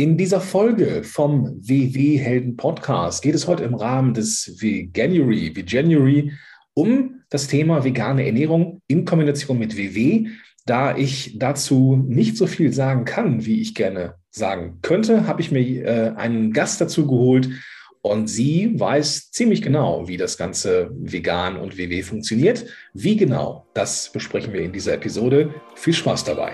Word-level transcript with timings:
In 0.00 0.16
dieser 0.16 0.40
Folge 0.40 1.02
vom 1.02 1.58
WW 1.58 2.18
Helden 2.18 2.56
Podcast 2.56 3.20
geht 3.20 3.34
es 3.34 3.48
heute 3.48 3.64
im 3.64 3.74
Rahmen 3.74 4.14
des 4.14 4.62
Veganuary, 4.62 5.56
Veganuary 5.56 6.30
um 6.72 7.24
das 7.30 7.48
Thema 7.48 7.82
vegane 7.82 8.24
Ernährung 8.24 8.80
in 8.86 9.04
Kombination 9.04 9.58
mit 9.58 9.76
WW. 9.76 10.28
Da 10.66 10.96
ich 10.96 11.36
dazu 11.40 12.00
nicht 12.06 12.36
so 12.36 12.46
viel 12.46 12.72
sagen 12.72 13.06
kann, 13.06 13.44
wie 13.44 13.60
ich 13.60 13.74
gerne 13.74 14.14
sagen 14.30 14.78
könnte, 14.82 15.26
habe 15.26 15.40
ich 15.40 15.50
mir 15.50 15.84
äh, 15.84 16.12
einen 16.14 16.52
Gast 16.52 16.80
dazu 16.80 17.08
geholt 17.08 17.48
und 18.00 18.28
sie 18.28 18.78
weiß 18.78 19.32
ziemlich 19.32 19.62
genau, 19.62 20.06
wie 20.06 20.16
das 20.16 20.38
ganze 20.38 20.92
Vegan 20.94 21.56
und 21.56 21.76
WW 21.76 22.04
funktioniert. 22.04 22.66
Wie 22.94 23.16
genau, 23.16 23.66
das 23.74 24.12
besprechen 24.12 24.52
wir 24.52 24.60
in 24.60 24.70
dieser 24.70 24.94
Episode. 24.94 25.52
Viel 25.74 25.94
Spaß 25.94 26.22
dabei. 26.22 26.52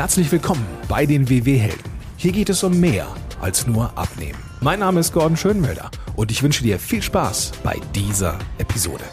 Herzlich 0.00 0.32
willkommen 0.32 0.66
bei 0.88 1.04
den 1.04 1.28
WW-Helden. 1.28 1.92
Hier 2.16 2.32
geht 2.32 2.48
es 2.48 2.62
um 2.62 2.80
mehr 2.80 3.06
als 3.38 3.66
nur 3.66 3.98
Abnehmen. 3.98 4.38
Mein 4.62 4.78
Name 4.78 5.00
ist 5.00 5.12
Gordon 5.12 5.36
Schönmelder 5.36 5.90
und 6.16 6.30
ich 6.30 6.42
wünsche 6.42 6.62
dir 6.62 6.78
viel 6.78 7.02
Spaß 7.02 7.52
bei 7.62 7.76
dieser 7.94 8.38
Episode. 8.56 9.04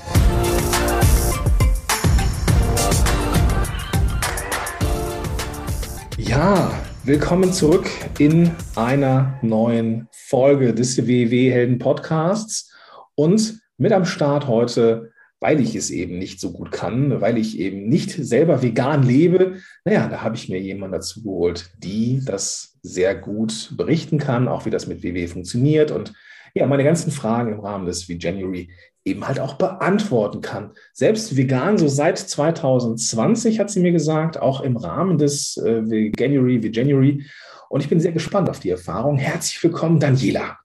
Ja, 6.18 6.72
willkommen 7.04 7.52
zurück 7.52 7.90
in 8.18 8.52
einer 8.78 9.38
neuen 9.42 10.08
Folge 10.14 10.74
des 10.74 10.98
WW-Helden 11.06 11.80
Podcasts 11.80 12.72
und 13.16 13.60
mit 13.78 13.92
am 13.92 14.06
Start 14.06 14.48
heute 14.48 15.12
weil 15.40 15.60
ich 15.60 15.76
es 15.76 15.90
eben 15.90 16.18
nicht 16.18 16.40
so 16.40 16.52
gut 16.52 16.72
kann, 16.72 17.22
weil 17.22 17.38
ich 17.38 17.60
eben 17.60 17.88
nicht 17.88 18.12
selber 18.12 18.62
vegan 18.62 19.04
lebe, 19.04 19.58
naja, 19.86 20.08
da 20.08 20.22
habe 20.22 20.36
ich 20.36 20.50
mir 20.50 20.60
jemanden 20.60 20.94
dazu 20.94 21.24
geholt, 21.24 21.72
die 21.78 22.22
das 22.26 22.78
sehr 22.82 23.16
gut 23.16 23.74
berichten 23.78 24.18
kann, 24.18 24.48
auch 24.48 24.66
wie 24.66 24.72
das 24.72 24.88
mit 24.88 25.04
WW 25.04 25.28
funktioniert 25.28 25.92
und 25.92 26.14
ja, 26.56 26.66
meine 26.66 26.84
ganzen 26.84 27.12
Fragen 27.12 27.54
im 27.54 27.60
Rahmen 27.60 27.86
des 27.86 28.10
Veganuary 28.10 28.70
eben 29.06 29.28
halt 29.28 29.40
auch 29.40 29.54
beantworten 29.56 30.42
kann. 30.42 30.72
Selbst 30.92 31.38
vegan, 31.38 31.78
so 31.78 31.88
seit 31.88 32.18
2020 32.18 33.60
hat 33.60 33.70
sie 33.70 33.80
mir 33.80 33.92
gesagt, 33.92 34.40
auch 34.40 34.62
im 34.62 34.76
Rahmen 34.76 35.18
des 35.18 35.58
äh, 35.58 35.90
Veganuary, 35.90 36.64
Veganuary. 36.64 37.26
Und 37.70 37.82
ich 37.82 37.90
bin 37.90 38.00
sehr 38.00 38.12
gespannt 38.12 38.50
auf 38.50 38.60
die 38.60 38.70
Erfahrung. 38.70 39.18
Herzlich 39.18 39.64
willkommen, 39.64 40.00
Daniela. 40.00 40.58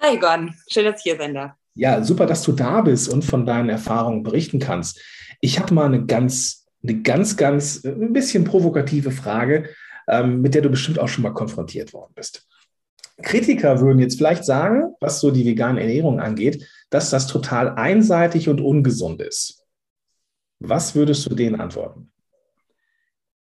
Hi, 0.00 0.18
Gordon. 0.18 0.54
Schön, 0.68 0.84
dass 0.84 0.98
ich 0.98 1.02
hier 1.04 1.16
sein 1.16 1.34
darf. 1.34 1.52
Ja, 1.76 2.02
super, 2.02 2.26
dass 2.26 2.42
du 2.42 2.52
da 2.52 2.80
bist 2.80 3.08
und 3.08 3.24
von 3.24 3.44
deinen 3.44 3.68
Erfahrungen 3.68 4.22
berichten 4.22 4.58
kannst. 4.58 5.00
Ich 5.40 5.60
habe 5.60 5.74
mal 5.74 5.86
eine 5.86 6.06
ganz, 6.06 6.66
eine 6.82 7.02
ganz, 7.02 7.36
ganz, 7.36 7.84
äh, 7.84 7.90
ein 7.90 8.12
bisschen 8.12 8.44
provokative 8.44 9.10
Frage, 9.10 9.68
ähm, 10.08 10.40
mit 10.40 10.54
der 10.54 10.62
du 10.62 10.70
bestimmt 10.70 10.98
auch 10.98 11.08
schon 11.08 11.22
mal 11.22 11.34
konfrontiert 11.34 11.92
worden 11.92 12.12
bist. 12.14 12.48
Kritiker 13.22 13.80
würden 13.80 13.98
jetzt 13.98 14.16
vielleicht 14.16 14.44
sagen, 14.44 14.94
was 15.00 15.20
so 15.20 15.30
die 15.30 15.44
vegane 15.44 15.80
Ernährung 15.80 16.18
angeht, 16.18 16.66
dass 16.90 17.10
das 17.10 17.26
total 17.26 17.70
einseitig 17.70 18.48
und 18.48 18.60
ungesund 18.60 19.20
ist. 19.20 19.62
Was 20.58 20.94
würdest 20.94 21.26
du 21.26 21.34
denen 21.34 21.60
antworten? 21.60 22.10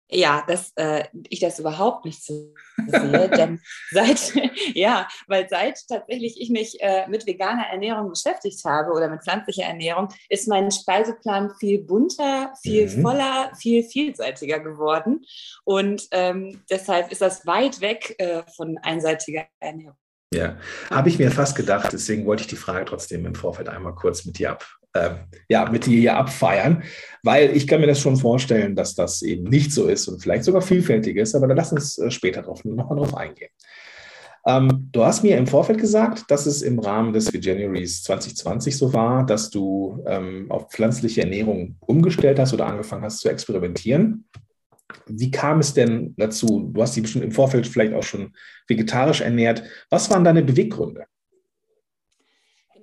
Ja, 0.10 0.44
dass 0.48 0.72
äh, 0.76 1.04
ich 1.30 1.42
das 1.42 1.60
überhaupt 1.60 2.06
nicht 2.06 2.24
so 2.24 2.54
sehe, 2.88 3.30
denn 3.38 3.60
seit, 3.92 4.34
ja, 4.74 5.08
weil 5.28 5.50
seit 5.50 5.80
tatsächlich 5.88 6.40
ich 6.40 6.50
mich 6.50 6.82
äh, 6.82 7.08
mit 7.08 7.28
veganer 7.28 7.66
Ernährung 7.70 8.10
beschäftigt 8.10 8.64
habe 8.64 8.92
oder 8.92 9.10
mit 9.10 9.24
pflanzlicher 9.24 9.64
Ernährung, 9.64 10.08
ist 10.30 10.48
mein 10.48 10.72
Speiseplan 10.72 11.52
viel 11.60 11.84
bunter, 11.84 12.54
viel 12.62 12.88
mhm. 12.88 13.02
voller, 13.02 13.52
viel 13.60 13.84
vielseitiger 13.84 14.60
geworden 14.60 15.26
und 15.66 16.08
ähm, 16.12 16.64
deshalb 16.70 17.12
ist 17.12 17.22
das 17.22 17.46
weit 17.46 17.82
weg 17.82 18.16
äh, 18.18 18.44
von 18.56 18.78
einseitiger 18.78 19.46
Ernährung. 19.60 19.98
Ja, 20.34 20.58
habe 20.90 21.08
ich 21.08 21.20
mir 21.20 21.32
fast 21.32 21.56
gedacht, 21.56 21.90
deswegen 21.94 22.26
wollte 22.26 22.42
ich 22.42 22.48
die 22.48 22.58
Frage 22.58 22.86
trotzdem 22.86 23.26
im 23.26 23.36
Vorfeld 23.36 23.70
einmal 23.70 23.96
kurz 23.96 24.26
mit 24.26 24.38
dir 24.38 24.52
ab, 24.52 24.66
äh, 24.98 25.16
ja, 25.50 25.70
mit 25.70 25.86
dir 25.86 26.00
hier 26.00 26.18
abfeiern, 26.18 26.84
weil 27.24 27.56
ich 27.56 27.68
kann 27.68 27.82
mir 27.82 27.88
das 27.88 28.00
schon 28.00 28.18
vorstellen, 28.18 28.76
dass 28.76 28.96
das 28.96 29.22
eben 29.22 29.44
nicht 29.44 29.72
so 29.72 29.88
ist 29.88 30.08
und 30.08 30.22
vielleicht 30.22 30.44
sogar 30.44 30.62
vielfältig 30.62 31.18
ist, 31.18 31.36
aber 31.36 31.48
da 31.48 31.54
lass 31.54 31.72
uns 31.72 31.98
äh, 31.98 32.12
später 32.12 32.42
drauf, 32.42 32.64
nochmal 32.66 32.98
drauf 32.98 33.16
eingehen. 33.16 33.50
Ähm, 34.48 34.88
du 34.94 35.04
hast 35.04 35.24
mir 35.24 35.38
im 35.38 35.46
Vorfeld 35.46 35.80
gesagt, 35.80 36.24
dass 36.30 36.46
es 36.46 36.62
im 36.62 36.80
Rahmen 36.80 37.12
des 37.12 37.34
Veganuaries 37.34 38.02
2020 38.04 38.78
so 38.78 38.94
war, 38.94 39.26
dass 39.26 39.50
du 39.50 40.02
ähm, 40.08 40.50
auf 40.50 40.72
pflanzliche 40.72 41.22
Ernährung 41.22 41.76
umgestellt 41.82 42.40
hast 42.40 42.54
oder 42.54 42.66
angefangen 42.66 43.04
hast 43.04 43.20
zu 43.20 43.30
experimentieren. 43.30 44.26
Wie 45.06 45.32
kam 45.32 45.60
es 45.60 45.74
denn 45.74 46.14
dazu? 46.18 46.72
Du 46.74 46.82
hast 46.82 46.96
dich 46.96 47.04
bestimmt 47.04 47.26
im 47.26 47.34
Vorfeld 47.34 47.68
vielleicht 47.68 47.94
auch 47.94 48.04
schon 48.04 48.34
vegetarisch 48.70 49.20
ernährt. 49.20 49.64
Was 49.90 50.10
waren 50.10 50.24
deine 50.24 50.44
Beweggründe? 50.44 51.06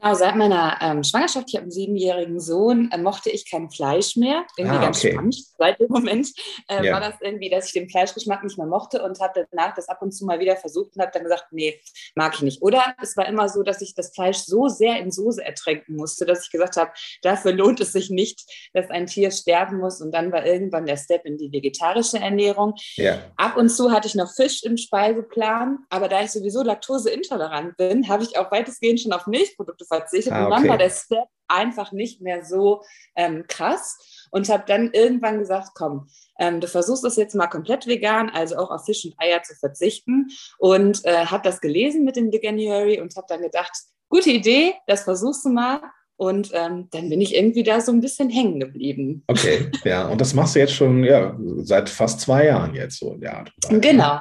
Genau, 0.04 0.16
seit 0.16 0.37
meiner 0.37 0.76
ähm, 0.82 1.03
Schwangerschaft, 1.03 1.47
ich 1.48 1.54
habe 1.54 1.62
einen 1.62 1.70
siebenjährigen 1.70 2.38
Sohn, 2.38 2.91
äh, 2.92 2.98
mochte 2.98 3.31
ich 3.31 3.50
kein 3.50 3.70
Fleisch 3.70 4.16
mehr. 4.16 4.44
Irgendwie 4.59 4.76
ah, 4.76 4.82
ganz 4.82 4.98
okay. 4.98 5.12
spannend. 5.12 5.37
Seit 5.56 5.81
dem 5.81 5.88
Moment 5.88 6.28
äh, 6.69 6.84
ja. 6.84 6.92
war 6.92 7.00
das 7.00 7.15
irgendwie, 7.22 7.48
dass 7.48 7.69
ich 7.69 7.72
den 7.72 7.88
Fleischgeschmack 7.88 8.44
nicht 8.44 8.59
mehr 8.59 8.66
mochte 8.66 9.03
und 9.03 9.19
habe 9.20 9.47
danach 9.50 9.75
das 9.75 9.88
ab 9.88 10.03
und 10.03 10.12
zu 10.12 10.26
mal 10.26 10.38
wieder 10.41 10.56
versucht 10.56 10.94
und 10.94 11.00
habe 11.00 11.10
dann 11.10 11.22
gesagt, 11.22 11.47
nee, 11.53 11.81
mag 12.14 12.34
ich 12.34 12.43
nicht. 12.43 12.60
Oder 12.60 12.94
es 13.00 13.16
war 13.16 13.26
immer 13.26 13.48
so, 13.48 13.62
dass 13.62 13.81
ich 13.81 13.94
das 13.94 14.14
Fleisch 14.14 14.37
so 14.41 14.69
sehr 14.69 14.98
in 14.98 15.10
Soße 15.10 15.43
ertränken 15.43 15.97
musste, 15.97 16.26
dass 16.26 16.44
ich 16.44 16.50
gesagt 16.50 16.76
habe, 16.76 16.91
dafür 17.22 17.53
lohnt 17.53 17.81
es 17.81 17.93
sich 17.93 18.10
nicht, 18.10 18.43
dass 18.75 18.91
ein 18.91 19.06
Tier 19.06 19.31
sterben 19.31 19.78
muss. 19.78 20.03
Und 20.03 20.12
dann 20.12 20.31
war 20.32 20.44
irgendwann 20.44 20.84
der 20.84 20.98
Step 20.98 21.25
in 21.25 21.38
die 21.38 21.50
vegetarische 21.50 22.19
Ernährung. 22.19 22.75
Ja. 22.97 23.22
Ab 23.38 23.56
und 23.56 23.70
zu 23.70 23.91
hatte 23.91 24.06
ich 24.06 24.14
noch 24.14 24.31
Fisch 24.31 24.64
im 24.64 24.76
Speiseplan, 24.76 25.78
aber 25.88 26.09
da 26.09 26.20
ich 26.20 26.31
sowieso 26.31 26.62
laktoseintolerant 26.62 27.78
bin, 27.78 28.06
habe 28.06 28.22
ich 28.22 28.37
auch 28.37 28.53
weitestgehend 28.53 29.00
schon 29.00 29.14
auf 29.14 29.26
Milchprodukte 29.26 29.87
verzichtet. 29.99 30.32
Ah, 30.32 30.44
okay. 30.44 30.44
Und 30.44 30.50
dann 30.53 30.69
war 30.69 30.78
der 30.78 30.91
Step 30.91 31.28
einfach 31.49 31.93
nicht 31.93 32.21
mehr 32.21 32.44
so 32.44 32.82
ähm, 33.16 33.44
krass 33.49 34.27
und 34.31 34.49
habe 34.49 34.65
dann 34.66 34.91
irgendwann 34.93 35.38
gesagt, 35.38 35.71
komm, 35.75 36.09
ähm, 36.38 36.60
du 36.60 36.66
versuchst 36.66 37.05
das 37.05 37.16
jetzt 37.16 37.34
mal 37.34 37.47
komplett 37.47 37.87
vegan, 37.87 38.31
also 38.31 38.56
auch 38.56 38.71
auf 38.71 38.84
Fisch 38.87 39.05
und 39.05 39.15
Eier 39.19 39.43
zu 39.43 39.55
verzichten 39.55 40.28
und 40.59 41.05
äh, 41.05 41.27
habe 41.27 41.43
das 41.43 41.60
gelesen 41.60 42.05
mit 42.05 42.16
dem 42.16 42.32
Veganuary 42.32 43.00
und 43.00 43.15
habe 43.16 43.27
dann 43.28 43.43
gedacht, 43.43 43.72
gute 44.09 44.31
Idee, 44.31 44.75
das 44.87 45.03
versuchst 45.03 45.44
du 45.44 45.50
mal 45.50 45.81
und 46.16 46.50
ähm, 46.53 46.88
dann 46.91 47.09
bin 47.11 47.21
ich 47.21 47.34
irgendwie 47.34 47.65
da 47.65 47.81
so 47.81 47.93
ein 47.93 48.00
bisschen 48.00 48.31
hängen 48.31 48.61
geblieben. 48.61 49.25
Okay, 49.26 49.71
ja, 49.84 50.09
und 50.09 50.21
das 50.21 50.34
machst 50.34 50.55
du 50.55 50.61
jetzt 50.61 50.75
schon 50.75 51.05
ja, 51.05 51.37
seit 51.59 51.88
fast 51.88 52.21
zwei 52.21 52.47
Jahren 52.47 52.75
jetzt 52.75 52.99
so. 52.99 53.16
Ja, 53.21 53.44
genau. 53.69 54.21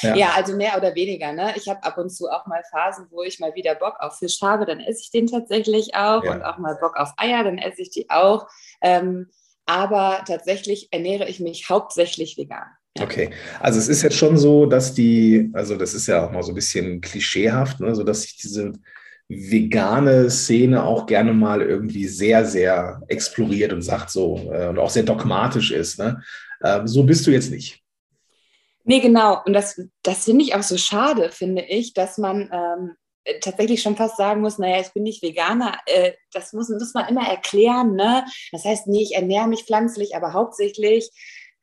Ja. 0.00 0.16
ja, 0.16 0.30
also 0.34 0.56
mehr 0.56 0.76
oder 0.76 0.94
weniger. 0.94 1.32
Ne? 1.32 1.52
Ich 1.56 1.68
habe 1.68 1.82
ab 1.84 1.98
und 1.98 2.10
zu 2.10 2.28
auch 2.28 2.46
mal 2.46 2.62
Phasen, 2.70 3.06
wo 3.10 3.22
ich 3.22 3.38
mal 3.40 3.54
wieder 3.54 3.74
Bock 3.74 3.96
auf 4.00 4.18
Fisch 4.18 4.40
habe, 4.40 4.64
dann 4.66 4.80
esse 4.80 5.02
ich 5.02 5.10
den 5.10 5.26
tatsächlich 5.26 5.94
auch 5.94 6.24
ja. 6.24 6.32
und 6.32 6.42
auch 6.42 6.58
mal 6.58 6.76
Bock 6.80 6.96
auf 6.96 7.12
Eier, 7.16 7.44
dann 7.44 7.58
esse 7.58 7.82
ich 7.82 7.90
die 7.90 8.08
auch. 8.10 8.48
Ähm, 8.80 9.28
aber 9.66 10.22
tatsächlich 10.26 10.88
ernähre 10.92 11.28
ich 11.28 11.40
mich 11.40 11.68
hauptsächlich 11.68 12.36
vegan. 12.36 12.66
Ja. 12.98 13.04
Okay, 13.04 13.30
also 13.60 13.78
es 13.78 13.88
ist 13.88 14.02
jetzt 14.02 14.16
schon 14.16 14.36
so, 14.36 14.66
dass 14.66 14.92
die, 14.92 15.50
also 15.54 15.76
das 15.76 15.94
ist 15.94 16.08
ja 16.08 16.26
auch 16.26 16.30
mal 16.30 16.42
so 16.42 16.52
ein 16.52 16.54
bisschen 16.54 17.00
klischeehaft, 17.00 17.80
ne, 17.80 17.94
so 17.94 18.02
dass 18.02 18.22
sich 18.22 18.36
diese 18.36 18.72
vegane 19.28 20.30
Szene 20.30 20.84
auch 20.84 21.06
gerne 21.06 21.32
mal 21.32 21.62
irgendwie 21.62 22.06
sehr, 22.06 22.44
sehr 22.44 23.00
exploriert 23.08 23.72
und 23.72 23.82
sagt 23.82 24.10
so 24.10 24.50
äh, 24.52 24.68
und 24.68 24.78
auch 24.78 24.90
sehr 24.90 25.04
dogmatisch 25.04 25.70
ist. 25.70 25.98
Ne? 25.98 26.22
Äh, 26.60 26.82
so 26.84 27.04
bist 27.04 27.26
du 27.26 27.30
jetzt 27.30 27.50
nicht. 27.50 27.81
Nee, 28.84 29.00
genau. 29.00 29.42
Und 29.44 29.52
das, 29.52 29.80
das 30.02 30.24
finde 30.24 30.44
ich 30.44 30.54
auch 30.54 30.62
so 30.62 30.76
schade, 30.76 31.30
finde 31.30 31.62
ich, 31.62 31.94
dass 31.94 32.18
man 32.18 32.50
ähm, 32.52 32.96
tatsächlich 33.40 33.82
schon 33.82 33.96
fast 33.96 34.16
sagen 34.16 34.40
muss, 34.40 34.58
naja, 34.58 34.80
ich 34.80 34.92
bin 34.92 35.04
nicht 35.04 35.22
Veganer. 35.22 35.78
Äh, 35.86 36.12
das 36.32 36.52
muss, 36.52 36.68
muss 36.68 36.94
man 36.94 37.08
immer 37.08 37.26
erklären. 37.28 37.94
Ne? 37.94 38.24
Das 38.50 38.64
heißt, 38.64 38.88
nee, 38.88 39.02
ich 39.02 39.14
ernähre 39.14 39.48
mich 39.48 39.64
pflanzlich, 39.64 40.16
aber 40.16 40.32
hauptsächlich 40.32 41.10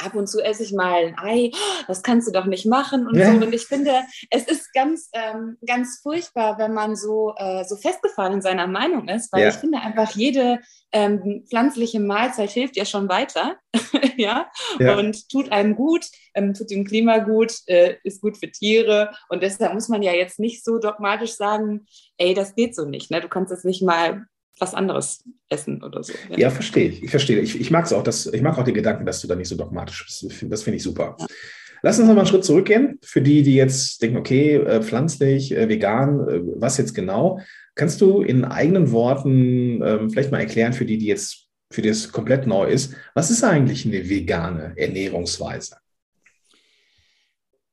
ab 0.03 0.15
und 0.15 0.27
zu 0.27 0.39
esse 0.39 0.63
ich 0.63 0.73
mal 0.73 1.05
ein 1.05 1.19
Ei, 1.19 1.51
das 1.87 2.03
kannst 2.03 2.27
du 2.27 2.31
doch 2.31 2.45
nicht 2.45 2.65
machen 2.65 3.07
und 3.07 3.15
ja. 3.15 3.31
so. 3.31 3.45
Und 3.45 3.53
ich 3.53 3.65
finde, 3.65 3.91
es 4.29 4.43
ist 4.43 4.73
ganz, 4.73 5.09
ähm, 5.13 5.57
ganz 5.65 5.99
furchtbar, 6.01 6.57
wenn 6.57 6.73
man 6.73 6.95
so, 6.95 7.33
äh, 7.37 7.63
so 7.65 7.75
festgefahren 7.75 8.33
in 8.33 8.41
seiner 8.41 8.67
Meinung 8.67 9.07
ist, 9.07 9.31
weil 9.31 9.43
ja. 9.43 9.49
ich 9.49 9.55
finde 9.55 9.79
einfach, 9.79 10.11
jede 10.15 10.59
ähm, 10.91 11.45
pflanzliche 11.49 11.99
Mahlzeit 11.99 12.49
hilft 12.49 12.75
ja 12.75 12.85
schon 12.85 13.09
weiter, 13.09 13.57
ja? 14.17 14.49
ja? 14.79 14.97
und 14.97 15.29
tut 15.29 15.51
einem 15.51 15.75
gut, 15.75 16.05
ähm, 16.33 16.53
tut 16.53 16.71
dem 16.71 16.85
Klima 16.85 17.19
gut, 17.19 17.53
äh, 17.67 17.95
ist 18.03 18.21
gut 18.21 18.37
für 18.37 18.51
Tiere 18.51 19.11
und 19.29 19.43
deshalb 19.43 19.73
muss 19.73 19.89
man 19.89 20.01
ja 20.01 20.13
jetzt 20.13 20.39
nicht 20.39 20.63
so 20.63 20.79
dogmatisch 20.79 21.33
sagen, 21.33 21.85
ey, 22.17 22.33
das 22.33 22.55
geht 22.55 22.75
so 22.75 22.85
nicht, 22.85 23.11
ne? 23.11 23.21
du 23.21 23.27
kannst 23.27 23.51
es 23.51 23.63
nicht 23.63 23.83
mal 23.83 24.25
was 24.59 24.73
anderes 24.73 25.23
essen 25.49 25.83
oder 25.83 26.03
so. 26.03 26.13
Ja, 26.29 26.37
ja 26.37 26.49
verstehe 26.49 26.89
ich. 26.89 27.03
Ich 27.03 27.11
verstehe. 27.11 27.39
Ich, 27.39 27.59
ich 27.59 27.71
mag 27.71 27.85
es 27.85 27.93
auch, 27.93 28.03
dass, 28.03 28.27
ich 28.27 28.41
mag 28.41 28.57
auch 28.57 28.63
den 28.63 28.73
Gedanken, 28.73 29.05
dass 29.05 29.21
du 29.21 29.27
da 29.27 29.35
nicht 29.35 29.47
so 29.47 29.55
dogmatisch 29.55 30.05
bist. 30.05 30.51
Das 30.51 30.63
finde 30.63 30.77
ich 30.77 30.83
super. 30.83 31.15
Ja. 31.19 31.27
Lass 31.81 31.97
uns 31.97 32.07
nochmal 32.07 32.25
einen 32.25 32.29
Schritt 32.29 32.43
zurückgehen. 32.43 32.99
Für 33.01 33.21
die, 33.21 33.41
die 33.41 33.55
jetzt 33.55 34.01
denken, 34.01 34.17
okay, 34.17 34.55
äh, 34.55 34.81
pflanzlich, 34.81 35.55
äh, 35.55 35.69
vegan, 35.69 36.27
äh, 36.27 36.41
was 36.55 36.77
jetzt 36.77 36.93
genau? 36.93 37.39
Kannst 37.75 38.01
du 38.01 38.21
in 38.21 38.43
eigenen 38.43 38.91
Worten 38.91 39.81
ähm, 39.81 40.09
vielleicht 40.09 40.31
mal 40.31 40.39
erklären, 40.39 40.73
für 40.73 40.85
die, 40.85 40.97
die 40.97 41.05
jetzt 41.05 41.49
für 41.71 41.81
die 41.81 41.89
es 41.89 42.11
komplett 42.11 42.47
neu 42.47 42.67
ist. 42.67 42.95
Was 43.13 43.29
ist 43.29 43.43
eigentlich 43.43 43.85
eine 43.85 44.09
vegane 44.09 44.73
Ernährungsweise? 44.75 45.77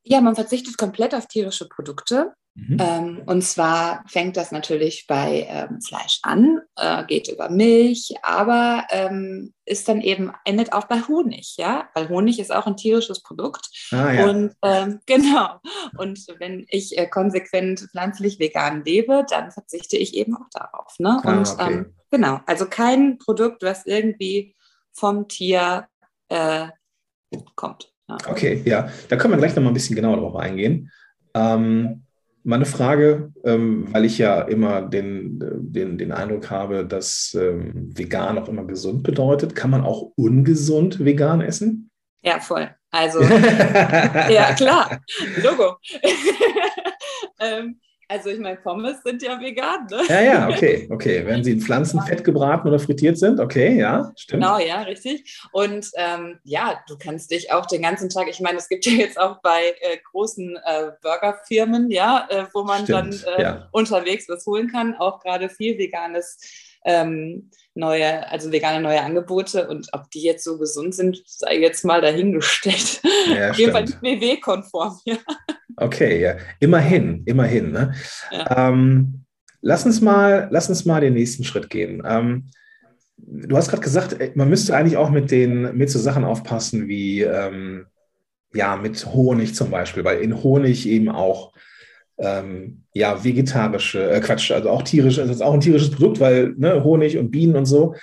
Ja, 0.04 0.20
man 0.20 0.34
verzichtet 0.34 0.78
komplett 0.78 1.14
auf 1.14 1.26
tierische 1.26 1.68
Produkte. 1.68 2.34
Mhm. 2.56 2.79
Ähm, 2.81 3.23
und 3.26 3.43
zwar 3.43 4.03
fängt 4.08 4.38
das 4.38 4.50
natürlich 4.50 5.06
bei 5.06 5.47
ähm, 5.49 5.81
Fleisch 5.82 6.20
an, 6.23 6.61
äh, 6.76 7.05
geht 7.05 7.29
über 7.29 7.50
Milch, 7.50 8.14
aber 8.23 8.87
ähm, 8.91 9.53
ist 9.67 9.88
dann 9.88 10.00
eben, 10.00 10.32
endet 10.47 10.73
auch 10.73 10.85
bei 10.85 11.03
Honig, 11.03 11.56
ja, 11.58 11.91
weil 11.94 12.08
Honig 12.08 12.38
ist 12.38 12.55
auch 12.55 12.67
ein 12.67 12.79
tierisches 12.79 13.23
Produkt. 13.23 13.69
Ah, 13.93 14.11
ja. 14.11 14.31
Und 14.31 14.55
genau. 15.06 15.61
Und 15.99 16.26
wenn 16.38 16.64
ich 16.70 16.97
äh, 16.97 17.06
konsequent 17.06 17.81
pflanzlich 17.91 18.38
vegan 18.38 18.85
lebe, 18.85 19.26
dann 19.29 19.50
verzichte 19.50 19.99
ich 19.99 20.14
eben 20.14 20.35
auch 20.35 20.49
darauf. 20.50 20.94
Ne? 20.99 21.20
Ah, 21.23 21.32
und 21.32 21.49
okay. 21.49 21.85
Genau, 22.11 22.41
also 22.47 22.67
kein 22.67 23.19
Produkt, 23.19 23.62
was 23.62 23.85
irgendwie 23.85 24.55
vom 24.94 25.29
Tier 25.29 25.88
äh, 26.29 26.69
kommt. 27.55 27.93
Ja. 28.08 28.17
Okay, 28.29 28.62
ja, 28.64 28.88
da 29.08 29.17
können 29.17 29.35
wir 29.35 29.38
gleich 29.38 29.55
noch 29.55 29.62
mal 29.62 29.70
ein 29.70 29.75
bisschen 29.75 29.97
genauer 29.97 30.17
drauf 30.19 30.37
eingehen. 30.37 30.91
Ähm, 31.35 32.06
meine 32.46 32.64
Frage, 32.64 33.32
ähm, 33.44 33.88
weil 33.93 34.04
ich 34.04 34.19
ja 34.19 34.40
immer 34.43 34.81
den, 34.82 35.40
den, 35.58 35.98
den 35.98 36.12
Eindruck 36.12 36.48
habe, 36.48 36.87
dass 36.87 37.37
ähm, 37.38 37.90
vegan 37.96 38.38
auch 38.38 38.48
immer 38.48 38.64
gesund 38.64 39.02
bedeutet. 39.02 39.56
Kann 39.56 39.70
man 39.70 39.84
auch 39.84 40.12
ungesund 40.14 41.04
vegan 41.04 41.40
essen? 41.40 41.90
Ja, 42.22 42.38
voll. 42.38 42.70
Also, 42.93 43.20
ja, 43.22 44.54
klar. 44.54 45.00
Logo. 45.43 45.76
ähm, 47.40 47.81
also 48.08 48.31
ich 48.31 48.38
meine, 48.38 48.56
Pommes 48.56 49.03
sind 49.03 49.23
ja 49.23 49.41
vegan, 49.41 49.87
ne? 49.91 50.03
Ja, 50.08 50.20
ja, 50.20 50.49
okay, 50.49 50.88
okay. 50.91 51.26
Wenn 51.26 51.43
sie 51.43 51.53
in 51.53 51.61
Pflanzenfett 51.61 52.23
gebraten 52.23 52.69
oder 52.69 52.79
frittiert 52.79 53.19
sind, 53.19 53.41
okay, 53.41 53.76
ja, 53.79 54.12
stimmt. 54.17 54.43
Genau, 54.43 54.58
ja, 54.58 54.82
richtig. 54.82 55.41
Und 55.53 55.91
ähm, 55.97 56.38
ja, 56.44 56.81
du 56.88 56.97
kannst 56.97 57.31
dich 57.31 57.53
auch 57.53 57.67
den 57.67 57.82
ganzen 57.82 58.08
Tag, 58.08 58.29
ich 58.29 58.41
meine, 58.41 58.58
es 58.58 58.69
gibt 58.69 58.87
ja 58.87 58.93
jetzt 58.93 59.19
auch 59.19 59.41
bei 59.43 59.75
äh, 59.81 59.99
großen 60.12 60.56
äh, 60.56 60.93
Burgerfirmen, 61.03 61.91
ja, 61.91 62.29
äh, 62.31 62.44
wo 62.55 62.62
man 62.62 62.85
stimmt, 62.85 63.25
dann 63.26 63.38
äh, 63.38 63.43
ja. 63.43 63.69
unterwegs 63.73 64.29
was 64.29 64.47
holen 64.47 64.70
kann, 64.70 64.94
auch 64.94 65.20
gerade 65.20 65.49
viel 65.49 65.76
veganes 65.76 66.38
ähm, 66.86 67.50
neue, 67.74 68.28
also 68.30 68.50
vegane 68.50 68.80
neue 68.80 69.02
Angebote 69.02 69.68
und 69.68 69.88
ob 69.92 70.10
die 70.10 70.22
jetzt 70.22 70.44
so 70.44 70.58
gesund 70.58 70.94
sind, 70.94 71.22
sei 71.26 71.58
jetzt 71.58 71.84
mal 71.84 72.00
dahingestellt. 72.00 73.02
Ja, 73.28 73.50
Auf 73.50 73.58
jeden 73.58 73.72
Fall 73.72 73.84
nicht 73.84 74.00
BW-konform. 74.00 74.98
Ja. 75.04 75.16
Okay, 75.76 76.22
ja. 76.22 76.36
Immerhin, 76.58 77.22
immerhin. 77.26 77.72
Ne? 77.72 77.94
Ja. 78.30 78.70
Ähm, 78.70 79.24
lass, 79.60 79.84
uns 79.84 80.00
mal, 80.00 80.48
lass 80.50 80.70
uns 80.70 80.86
mal 80.86 81.02
den 81.02 81.12
nächsten 81.12 81.44
Schritt 81.44 81.68
gehen. 81.68 82.02
Ähm, 82.06 82.50
du 83.18 83.56
hast 83.56 83.68
gerade 83.68 83.82
gesagt, 83.82 84.14
äh, 84.14 84.32
man 84.34 84.48
müsste 84.48 84.74
eigentlich 84.74 84.96
auch 84.96 85.10
mit 85.10 85.30
den 85.30 85.76
mit 85.76 85.90
so 85.90 85.98
Sachen 85.98 86.24
aufpassen 86.24 86.88
wie 86.88 87.22
ähm, 87.22 87.86
ja 88.54 88.76
mit 88.76 89.04
Honig 89.06 89.54
zum 89.54 89.70
Beispiel, 89.70 90.04
weil 90.04 90.20
in 90.20 90.42
Honig 90.42 90.88
eben 90.88 91.10
auch 91.10 91.52
ähm, 92.18 92.82
ja 92.92 93.22
vegetarische 93.24 94.10
äh, 94.10 94.20
Quatsch, 94.20 94.50
also 94.50 94.70
auch 94.70 94.82
tierisch, 94.82 95.18
also 95.18 95.32
ist 95.32 95.42
auch 95.42 95.54
ein 95.54 95.60
tierisches 95.60 95.90
Produkt, 95.90 96.20
weil 96.20 96.54
ne, 96.56 96.82
Honig 96.82 97.18
und 97.18 97.30
Bienen 97.30 97.56
und 97.56 97.66
so. 97.66 97.94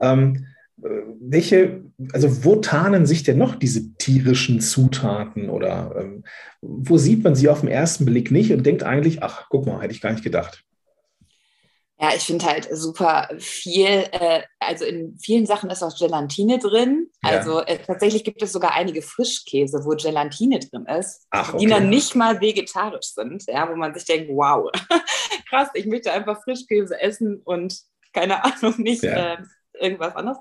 Ähm, 0.00 0.46
äh, 0.82 0.88
welche, 1.20 1.82
also 2.12 2.44
wo 2.44 2.56
tarnen 2.56 3.06
sich 3.06 3.22
denn 3.22 3.38
noch 3.38 3.54
diese 3.54 3.94
tierischen 3.94 4.60
Zutaten 4.60 5.48
oder 5.48 5.94
ähm, 5.98 6.24
wo 6.60 6.98
sieht 6.98 7.24
man 7.24 7.34
sie 7.34 7.48
auf 7.48 7.60
den 7.60 7.70
ersten 7.70 8.04
Blick 8.04 8.30
nicht 8.30 8.52
und 8.52 8.64
denkt 8.64 8.82
eigentlich, 8.82 9.22
ach, 9.22 9.46
guck 9.48 9.66
mal, 9.66 9.80
hätte 9.80 9.94
ich 9.94 10.00
gar 10.00 10.12
nicht 10.12 10.24
gedacht. 10.24 10.64
Ja, 12.02 12.10
ich 12.16 12.22
finde 12.24 12.46
halt 12.46 12.68
super 12.72 13.28
viel, 13.38 13.86
äh, 13.86 14.42
also 14.58 14.84
in 14.84 15.16
vielen 15.20 15.46
Sachen 15.46 15.70
ist 15.70 15.84
auch 15.84 15.96
Gelatine 15.96 16.58
drin. 16.58 17.08
Ja. 17.22 17.30
Also 17.30 17.60
äh, 17.60 17.78
tatsächlich 17.78 18.24
gibt 18.24 18.42
es 18.42 18.50
sogar 18.50 18.72
einige 18.72 19.02
Frischkäse, 19.02 19.84
wo 19.84 19.90
Gelatine 19.90 20.58
drin 20.58 20.84
ist, 20.86 21.24
Ach, 21.30 21.50
okay. 21.50 21.58
die 21.58 21.70
dann 21.70 21.88
nicht 21.88 22.16
mal 22.16 22.40
vegetarisch 22.40 23.12
sind, 23.14 23.44
ja, 23.46 23.70
wo 23.70 23.76
man 23.76 23.94
sich 23.94 24.04
denkt, 24.04 24.30
wow, 24.32 24.68
krass, 25.48 25.68
ich 25.74 25.86
möchte 25.86 26.10
einfach 26.10 26.42
Frischkäse 26.42 27.00
essen 27.00 27.40
und 27.44 27.78
keine 28.12 28.44
Ahnung, 28.44 28.74
nicht 28.78 29.04
ja. 29.04 29.34
äh, 29.34 29.36
irgendwas 29.74 30.16
anderes. 30.16 30.38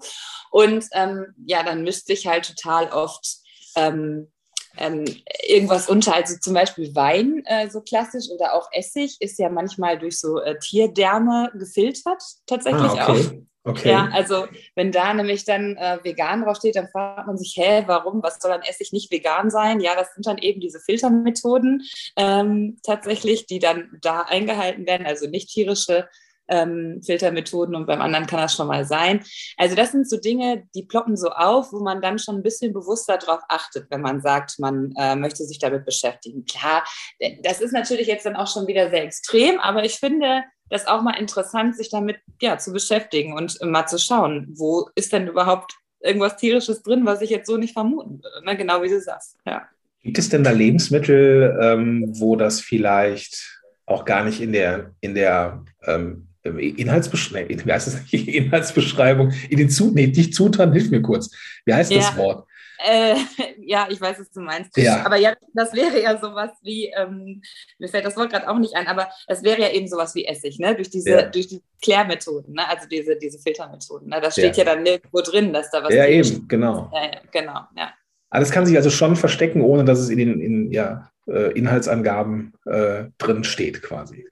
Und 0.49 0.85
ähm, 0.93 1.27
ja, 1.45 1.61
dann 1.61 1.83
müsste 1.83 2.13
ich 2.13 2.25
halt 2.25 2.55
total 2.55 2.89
oft 2.91 3.37
ähm, 3.75 4.31
ähm, 4.77 5.05
irgendwas 5.47 5.89
unter, 5.89 6.15
also 6.15 6.37
zum 6.39 6.53
Beispiel 6.53 6.95
Wein, 6.95 7.43
äh, 7.45 7.69
so 7.69 7.81
klassisch, 7.81 8.29
oder 8.33 8.53
auch 8.53 8.69
Essig 8.71 9.17
ist 9.19 9.39
ja 9.39 9.49
manchmal 9.49 9.99
durch 9.99 10.19
so 10.19 10.39
äh, 10.39 10.57
Tierdärme 10.59 11.51
gefiltert, 11.53 12.21
tatsächlich 12.45 12.91
ah, 12.91 13.09
okay. 13.09 13.25
auch. 13.27 13.31
Okay. 13.63 13.91
Ja, 13.91 14.09
also 14.11 14.47
wenn 14.73 14.91
da 14.91 15.13
nämlich 15.13 15.45
dann 15.45 15.77
äh, 15.77 15.99
vegan 16.01 16.41
draufsteht, 16.41 16.75
dann 16.75 16.87
fragt 16.87 17.27
man 17.27 17.37
sich, 17.37 17.53
hä, 17.55 17.83
warum, 17.85 18.23
was 18.23 18.39
soll 18.39 18.49
dann 18.49 18.63
Essig 18.63 18.91
nicht 18.91 19.11
vegan 19.11 19.51
sein? 19.51 19.79
Ja, 19.79 19.93
das 19.93 20.15
sind 20.15 20.25
dann 20.25 20.39
eben 20.39 20.59
diese 20.59 20.79
Filtermethoden 20.79 21.83
ähm, 22.15 22.79
tatsächlich, 22.83 23.45
die 23.45 23.59
dann 23.59 23.91
da 24.01 24.21
eingehalten 24.21 24.87
werden, 24.87 25.05
also 25.05 25.27
nicht 25.27 25.49
tierische 25.49 26.07
ähm, 26.51 27.01
Filtermethoden 27.03 27.75
und 27.75 27.87
beim 27.87 28.01
anderen 28.01 28.27
kann 28.27 28.39
das 28.39 28.53
schon 28.53 28.67
mal 28.67 28.85
sein. 28.85 29.23
Also 29.57 29.75
das 29.75 29.91
sind 29.91 30.07
so 30.07 30.17
Dinge, 30.17 30.67
die 30.75 30.83
ploppen 30.83 31.17
so 31.17 31.29
auf, 31.29 31.71
wo 31.71 31.79
man 31.79 32.01
dann 32.01 32.19
schon 32.19 32.35
ein 32.35 32.43
bisschen 32.43 32.73
bewusster 32.73 33.17
darauf 33.17 33.41
achtet, 33.49 33.89
wenn 33.89 34.01
man 34.01 34.21
sagt, 34.21 34.59
man 34.59 34.93
äh, 34.97 35.15
möchte 35.15 35.45
sich 35.45 35.59
damit 35.59 35.85
beschäftigen. 35.85 36.45
Klar, 36.45 36.83
das 37.43 37.61
ist 37.61 37.71
natürlich 37.71 38.07
jetzt 38.07 38.25
dann 38.25 38.35
auch 38.35 38.51
schon 38.51 38.67
wieder 38.67 38.89
sehr 38.89 39.03
extrem, 39.03 39.59
aber 39.59 39.83
ich 39.83 39.95
finde 39.95 40.43
das 40.69 40.87
auch 40.87 41.01
mal 41.01 41.17
interessant, 41.17 41.75
sich 41.75 41.89
damit 41.89 42.17
ja, 42.41 42.57
zu 42.57 42.71
beschäftigen 42.71 43.33
und 43.33 43.59
mal 43.63 43.87
zu 43.87 43.97
schauen, 43.97 44.47
wo 44.55 44.89
ist 44.95 45.11
denn 45.11 45.27
überhaupt 45.27 45.73
irgendwas 45.99 46.37
Tierisches 46.37 46.81
drin, 46.81 47.05
was 47.05 47.21
ich 47.21 47.29
jetzt 47.29 47.47
so 47.47 47.57
nicht 47.57 47.73
vermuten 47.73 48.21
würde. 48.23 48.45
Ne? 48.45 48.57
Genau 48.57 48.81
wie 48.81 48.89
du 48.89 48.99
sagst. 48.99 49.37
Ja. 49.45 49.67
Gibt 50.03 50.17
es 50.17 50.29
denn 50.29 50.43
da 50.43 50.51
Lebensmittel, 50.51 51.59
ähm, 51.61 52.05
wo 52.17 52.35
das 52.35 52.59
vielleicht 52.59 53.61
auch 53.85 54.05
gar 54.05 54.23
nicht 54.23 54.41
in 54.41 54.53
der, 54.53 54.95
in 55.01 55.13
der 55.13 55.63
ähm, 55.85 56.27
Inhaltsbeschreibung, 56.43 57.61
wie 57.65 57.71
heißt 57.71 57.87
das? 57.87 58.13
Inhaltsbeschreibung, 58.13 59.31
in 59.49 59.57
den 59.57 59.69
Zutaten, 59.69 59.95
nee, 59.95 60.07
nicht 60.07 60.33
Zutaten, 60.33 60.73
hilf 60.73 60.89
mir 60.91 61.01
kurz. 61.01 61.31
Wie 61.65 61.73
heißt 61.73 61.91
ja. 61.91 61.99
das 61.99 62.17
Wort? 62.17 62.47
Äh, 62.83 63.15
ja, 63.63 63.87
ich 63.89 64.01
weiß, 64.01 64.19
was 64.19 64.31
du 64.31 64.41
meinst. 64.41 64.75
Ja. 64.77 65.05
Aber 65.05 65.17
ja, 65.17 65.35
das 65.53 65.73
wäre 65.73 66.01
ja 66.01 66.19
sowas 66.19 66.51
wie, 66.61 66.91
ähm, 66.97 67.41
mir 67.77 67.87
fällt 67.87 68.05
das 68.05 68.17
Wort 68.17 68.31
gerade 68.31 68.49
auch 68.49 68.57
nicht 68.57 68.75
ein, 68.75 68.87
aber 68.87 69.09
das 69.27 69.43
wäre 69.43 69.61
ja 69.61 69.69
eben 69.69 69.87
sowas 69.87 70.15
wie 70.15 70.25
Essig, 70.25 70.59
ne? 70.59 70.75
Durch 70.75 70.89
diese, 70.89 71.09
ja. 71.09 71.21
durch 71.23 71.47
die 71.47 71.61
Klärmethoden, 71.81 72.53
ne? 72.55 72.67
Also 72.67 72.87
diese, 72.87 73.15
diese 73.17 73.39
Filtermethoden. 73.39 74.09
Ne? 74.09 74.19
Da 74.21 74.31
steht 74.31 74.57
ja. 74.57 74.63
ja 74.63 74.73
dann 74.73 74.83
nirgendwo 74.83 75.21
drin, 75.21 75.53
dass 75.53 75.69
da 75.71 75.83
was 75.83 75.93
Ja, 75.93 76.05
eben, 76.05 76.47
genau. 76.47 76.89
Ja, 76.93 77.11
genau, 77.31 77.59
ja. 77.75 77.93
Das 78.39 78.51
kann 78.51 78.65
sich 78.65 78.77
also 78.77 78.89
schon 78.89 79.15
verstecken, 79.15 79.61
ohne 79.61 79.83
dass 79.83 79.99
es 79.99 80.09
in 80.09 80.17
den 80.17 80.41
in, 80.41 80.71
ja, 80.71 81.11
äh, 81.27 81.51
Inhaltsangaben 81.51 82.53
äh, 82.65 83.05
drin 83.17 83.43
steht, 83.43 83.81
quasi. 83.81 84.25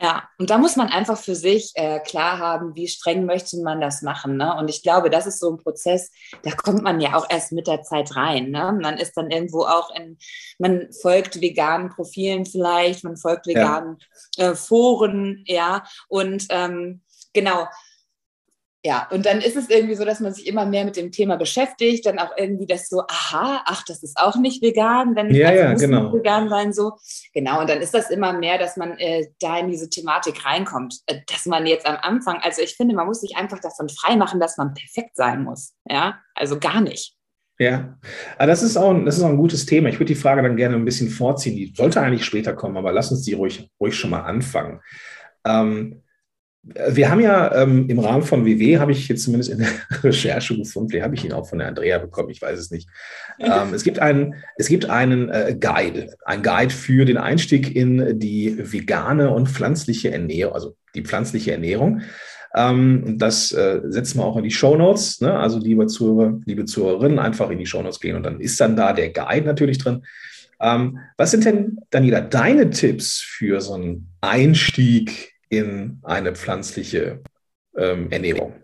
Ja, 0.00 0.24
und 0.38 0.50
da 0.50 0.58
muss 0.58 0.74
man 0.74 0.88
einfach 0.88 1.16
für 1.16 1.36
sich 1.36 1.70
äh, 1.76 2.00
klar 2.00 2.38
haben, 2.38 2.74
wie 2.74 2.88
streng 2.88 3.24
möchte 3.24 3.56
man 3.62 3.80
das 3.80 4.02
machen. 4.02 4.36
Ne? 4.36 4.56
Und 4.56 4.68
ich 4.68 4.82
glaube, 4.82 5.10
das 5.10 5.28
ist 5.28 5.38
so 5.38 5.50
ein 5.50 5.58
Prozess, 5.58 6.10
da 6.42 6.50
kommt 6.50 6.82
man 6.82 7.00
ja 7.00 7.14
auch 7.14 7.26
erst 7.30 7.52
mit 7.52 7.68
der 7.68 7.82
Zeit 7.82 8.16
rein. 8.16 8.50
Ne? 8.50 8.76
Man 8.82 8.98
ist 8.98 9.16
dann 9.16 9.30
irgendwo 9.30 9.62
auch 9.62 9.94
in, 9.94 10.18
man 10.58 10.88
folgt 11.00 11.40
veganen 11.40 11.90
Profilen 11.90 12.46
vielleicht, 12.46 13.04
man 13.04 13.16
folgt 13.16 13.46
veganen 13.46 13.98
ja. 14.36 14.50
äh, 14.50 14.54
Foren, 14.56 15.44
ja, 15.46 15.84
und 16.08 16.46
ähm, 16.50 17.02
genau, 17.32 17.68
ja, 18.84 19.06
und 19.12 19.26
dann 19.26 19.40
ist 19.40 19.56
es 19.56 19.70
irgendwie 19.70 19.94
so, 19.94 20.04
dass 20.04 20.18
man 20.18 20.34
sich 20.34 20.46
immer 20.48 20.66
mehr 20.66 20.84
mit 20.84 20.96
dem 20.96 21.12
Thema 21.12 21.36
beschäftigt, 21.36 22.04
dann 22.04 22.18
auch 22.18 22.32
irgendwie 22.36 22.66
das 22.66 22.88
so, 22.88 23.02
aha, 23.08 23.62
ach, 23.64 23.84
das 23.84 24.02
ist 24.02 24.18
auch 24.18 24.34
nicht 24.34 24.60
vegan, 24.60 25.14
wenn 25.14 25.32
ja, 25.32 25.48
also 25.48 25.62
ja, 25.62 25.70
muss 25.70 25.80
genau. 25.80 26.12
vegan 26.12 26.48
sein, 26.48 26.72
so. 26.72 26.94
Genau, 27.32 27.60
und 27.60 27.70
dann 27.70 27.80
ist 27.80 27.94
das 27.94 28.10
immer 28.10 28.32
mehr, 28.32 28.58
dass 28.58 28.76
man 28.76 28.98
äh, 28.98 29.28
da 29.40 29.58
in 29.58 29.68
diese 29.68 29.88
Thematik 29.88 30.44
reinkommt, 30.44 30.98
äh, 31.06 31.20
dass 31.28 31.46
man 31.46 31.66
jetzt 31.66 31.86
am 31.86 31.96
Anfang, 32.02 32.40
also 32.42 32.60
ich 32.60 32.74
finde, 32.74 32.96
man 32.96 33.06
muss 33.06 33.20
sich 33.20 33.36
einfach 33.36 33.60
davon 33.60 33.88
freimachen, 33.88 34.40
dass 34.40 34.56
man 34.56 34.74
perfekt 34.74 35.14
sein 35.14 35.44
muss, 35.44 35.74
ja, 35.88 36.18
also 36.34 36.58
gar 36.58 36.80
nicht. 36.80 37.14
Ja, 37.58 37.96
aber 38.38 38.46
das 38.48 38.64
ist, 38.64 38.76
auch, 38.76 38.92
das 39.04 39.18
ist 39.18 39.22
auch 39.22 39.28
ein 39.28 39.36
gutes 39.36 39.66
Thema. 39.66 39.88
Ich 39.90 39.96
würde 39.96 40.12
die 40.12 40.16
Frage 40.16 40.42
dann 40.42 40.56
gerne 40.56 40.74
ein 40.74 40.84
bisschen 40.84 41.10
vorziehen. 41.10 41.54
Die 41.54 41.72
sollte 41.76 42.00
eigentlich 42.00 42.24
später 42.24 42.54
kommen, 42.54 42.76
aber 42.76 42.90
lass 42.90 43.12
uns 43.12 43.22
die 43.22 43.34
ruhig, 43.34 43.70
ruhig 43.78 43.94
schon 43.94 44.10
mal 44.10 44.22
anfangen. 44.22 44.80
Ähm, 45.44 46.01
wir 46.64 47.10
haben 47.10 47.20
ja 47.20 47.62
ähm, 47.62 47.88
im 47.88 47.98
Rahmen 47.98 48.22
von 48.22 48.46
WW, 48.46 48.78
habe 48.78 48.92
ich 48.92 49.08
jetzt 49.08 49.24
zumindest 49.24 49.50
in 49.50 49.58
der 49.58 49.68
Recherche 50.04 50.56
gefunden, 50.56 50.90
vielleicht 50.90 51.04
habe 51.04 51.14
ich 51.16 51.24
ihn 51.24 51.32
auch 51.32 51.48
von 51.48 51.58
der 51.58 51.68
Andrea 51.68 51.98
bekommen, 51.98 52.30
ich 52.30 52.40
weiß 52.40 52.58
es 52.58 52.70
nicht. 52.70 52.88
Ähm, 53.40 53.74
es 53.74 53.82
gibt 53.82 53.98
einen, 53.98 54.34
es 54.56 54.68
gibt 54.68 54.88
einen 54.88 55.28
äh, 55.28 55.56
Guide, 55.58 56.14
ein 56.24 56.42
Guide 56.42 56.72
für 56.72 57.04
den 57.04 57.16
Einstieg 57.16 57.74
in 57.74 58.18
die 58.20 58.56
vegane 58.58 59.30
und 59.30 59.48
pflanzliche 59.48 60.12
Ernährung, 60.12 60.54
also 60.54 60.76
die 60.94 61.02
pflanzliche 61.02 61.52
Ernährung. 61.52 62.02
Ähm, 62.54 63.16
das 63.18 63.50
äh, 63.52 63.80
setzen 63.84 64.18
wir 64.18 64.24
auch 64.24 64.36
in 64.36 64.44
die 64.44 64.50
Show 64.50 64.76
Notes. 64.76 65.20
Ne? 65.20 65.36
Also 65.36 65.58
liebe 65.58 65.86
Zuhörer, 65.86 66.38
liebe 66.44 66.64
Zuhörerinnen, 66.64 67.18
einfach 67.18 67.50
in 67.50 67.58
die 67.58 67.66
Show 67.66 67.82
Notes 67.82 67.98
gehen 67.98 68.14
und 68.14 68.24
dann 68.24 68.40
ist 68.40 68.60
dann 68.60 68.76
da 68.76 68.92
der 68.92 69.10
Guide 69.10 69.46
natürlich 69.46 69.78
drin. 69.78 70.02
Ähm, 70.60 70.98
was 71.16 71.32
sind 71.32 71.44
denn, 71.44 71.78
Daniela, 71.90 72.20
deine 72.20 72.70
Tipps 72.70 73.20
für 73.20 73.60
so 73.60 73.74
einen 73.74 74.08
Einstieg 74.20 75.31
in 75.52 76.00
eine 76.02 76.34
pflanzliche 76.34 77.22
ähm, 77.76 78.10
Ernährung? 78.10 78.54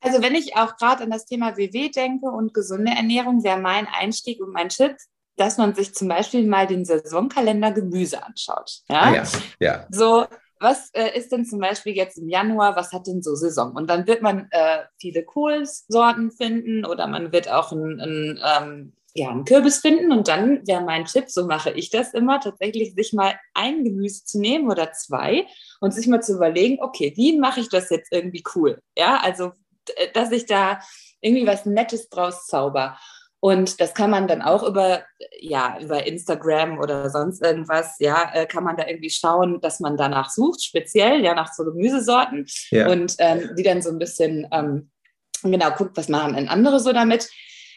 Also 0.00 0.20
wenn 0.20 0.34
ich 0.34 0.56
auch 0.56 0.76
gerade 0.76 1.04
an 1.04 1.10
das 1.10 1.24
Thema 1.24 1.56
WW 1.56 1.88
denke 1.88 2.26
und 2.26 2.52
gesunde 2.52 2.92
Ernährung, 2.92 3.42
wäre 3.42 3.58
mein 3.58 3.86
Einstieg 3.86 4.42
und 4.42 4.52
mein 4.52 4.68
Tipp, 4.68 4.96
dass 5.36 5.56
man 5.56 5.74
sich 5.74 5.94
zum 5.94 6.08
Beispiel 6.08 6.46
mal 6.46 6.66
den 6.66 6.84
Saisonkalender 6.84 7.72
Gemüse 7.72 8.22
anschaut. 8.22 8.82
Ja, 8.90 9.00
ah, 9.00 9.14
ja. 9.14 9.24
ja. 9.58 9.86
So, 9.90 10.26
was 10.60 10.90
äh, 10.92 11.16
ist 11.16 11.32
denn 11.32 11.46
zum 11.46 11.60
Beispiel 11.60 11.96
jetzt 11.96 12.18
im 12.18 12.28
Januar, 12.28 12.76
was 12.76 12.92
hat 12.92 13.06
denn 13.06 13.22
so 13.22 13.34
Saison? 13.34 13.72
Und 13.72 13.88
dann 13.88 14.06
wird 14.06 14.20
man 14.20 14.48
äh, 14.50 14.82
viele 15.00 15.24
Kohlsorten 15.24 16.30
finden 16.30 16.84
oder 16.84 17.06
man 17.06 17.32
wird 17.32 17.48
auch 17.50 17.72
ein, 17.72 18.00
ein 18.00 18.40
ähm, 18.44 18.92
ja, 19.14 19.30
einen 19.30 19.44
Kürbis 19.44 19.78
finden 19.78 20.10
und 20.10 20.28
dann 20.28 20.66
wäre 20.66 20.82
mein 20.82 21.04
Tipp, 21.04 21.24
so 21.28 21.46
mache 21.46 21.70
ich 21.70 21.90
das 21.90 22.14
immer, 22.14 22.40
tatsächlich 22.40 22.94
sich 22.94 23.12
mal 23.12 23.34
ein 23.52 23.84
Gemüse 23.84 24.24
zu 24.24 24.40
nehmen 24.40 24.70
oder 24.70 24.92
zwei 24.92 25.46
und 25.80 25.92
sich 25.92 26.06
mal 26.06 26.22
zu 26.22 26.34
überlegen, 26.34 26.78
okay, 26.80 27.12
wie 27.16 27.38
mache 27.38 27.60
ich 27.60 27.68
das 27.68 27.90
jetzt 27.90 28.10
irgendwie 28.10 28.42
cool? 28.54 28.80
Ja, 28.96 29.20
also, 29.22 29.52
dass 30.14 30.32
ich 30.32 30.46
da 30.46 30.80
irgendwie 31.20 31.46
was 31.46 31.66
Nettes 31.66 32.08
draus 32.08 32.46
zauber. 32.46 32.98
Und 33.44 33.80
das 33.80 33.92
kann 33.92 34.10
man 34.10 34.28
dann 34.28 34.40
auch 34.40 34.62
über, 34.62 35.02
ja, 35.40 35.76
über 35.80 36.06
Instagram 36.06 36.78
oder 36.78 37.10
sonst 37.10 37.42
irgendwas, 37.42 37.96
ja, 37.98 38.30
äh, 38.32 38.46
kann 38.46 38.62
man 38.62 38.76
da 38.76 38.86
irgendwie 38.86 39.10
schauen, 39.10 39.60
dass 39.60 39.80
man 39.80 39.96
danach 39.96 40.30
sucht, 40.30 40.62
speziell, 40.62 41.24
ja, 41.24 41.34
nach 41.34 41.52
so 41.52 41.64
Gemüsesorten 41.64 42.46
ja. 42.70 42.88
und 42.88 43.16
ähm, 43.18 43.50
die 43.58 43.64
dann 43.64 43.82
so 43.82 43.90
ein 43.90 43.98
bisschen, 43.98 44.46
ähm, 44.52 44.90
genau, 45.42 45.72
guckt, 45.72 45.96
was 45.96 46.08
machen 46.08 46.34
denn 46.34 46.48
andere 46.48 46.78
so 46.78 46.92
damit. 46.92 47.28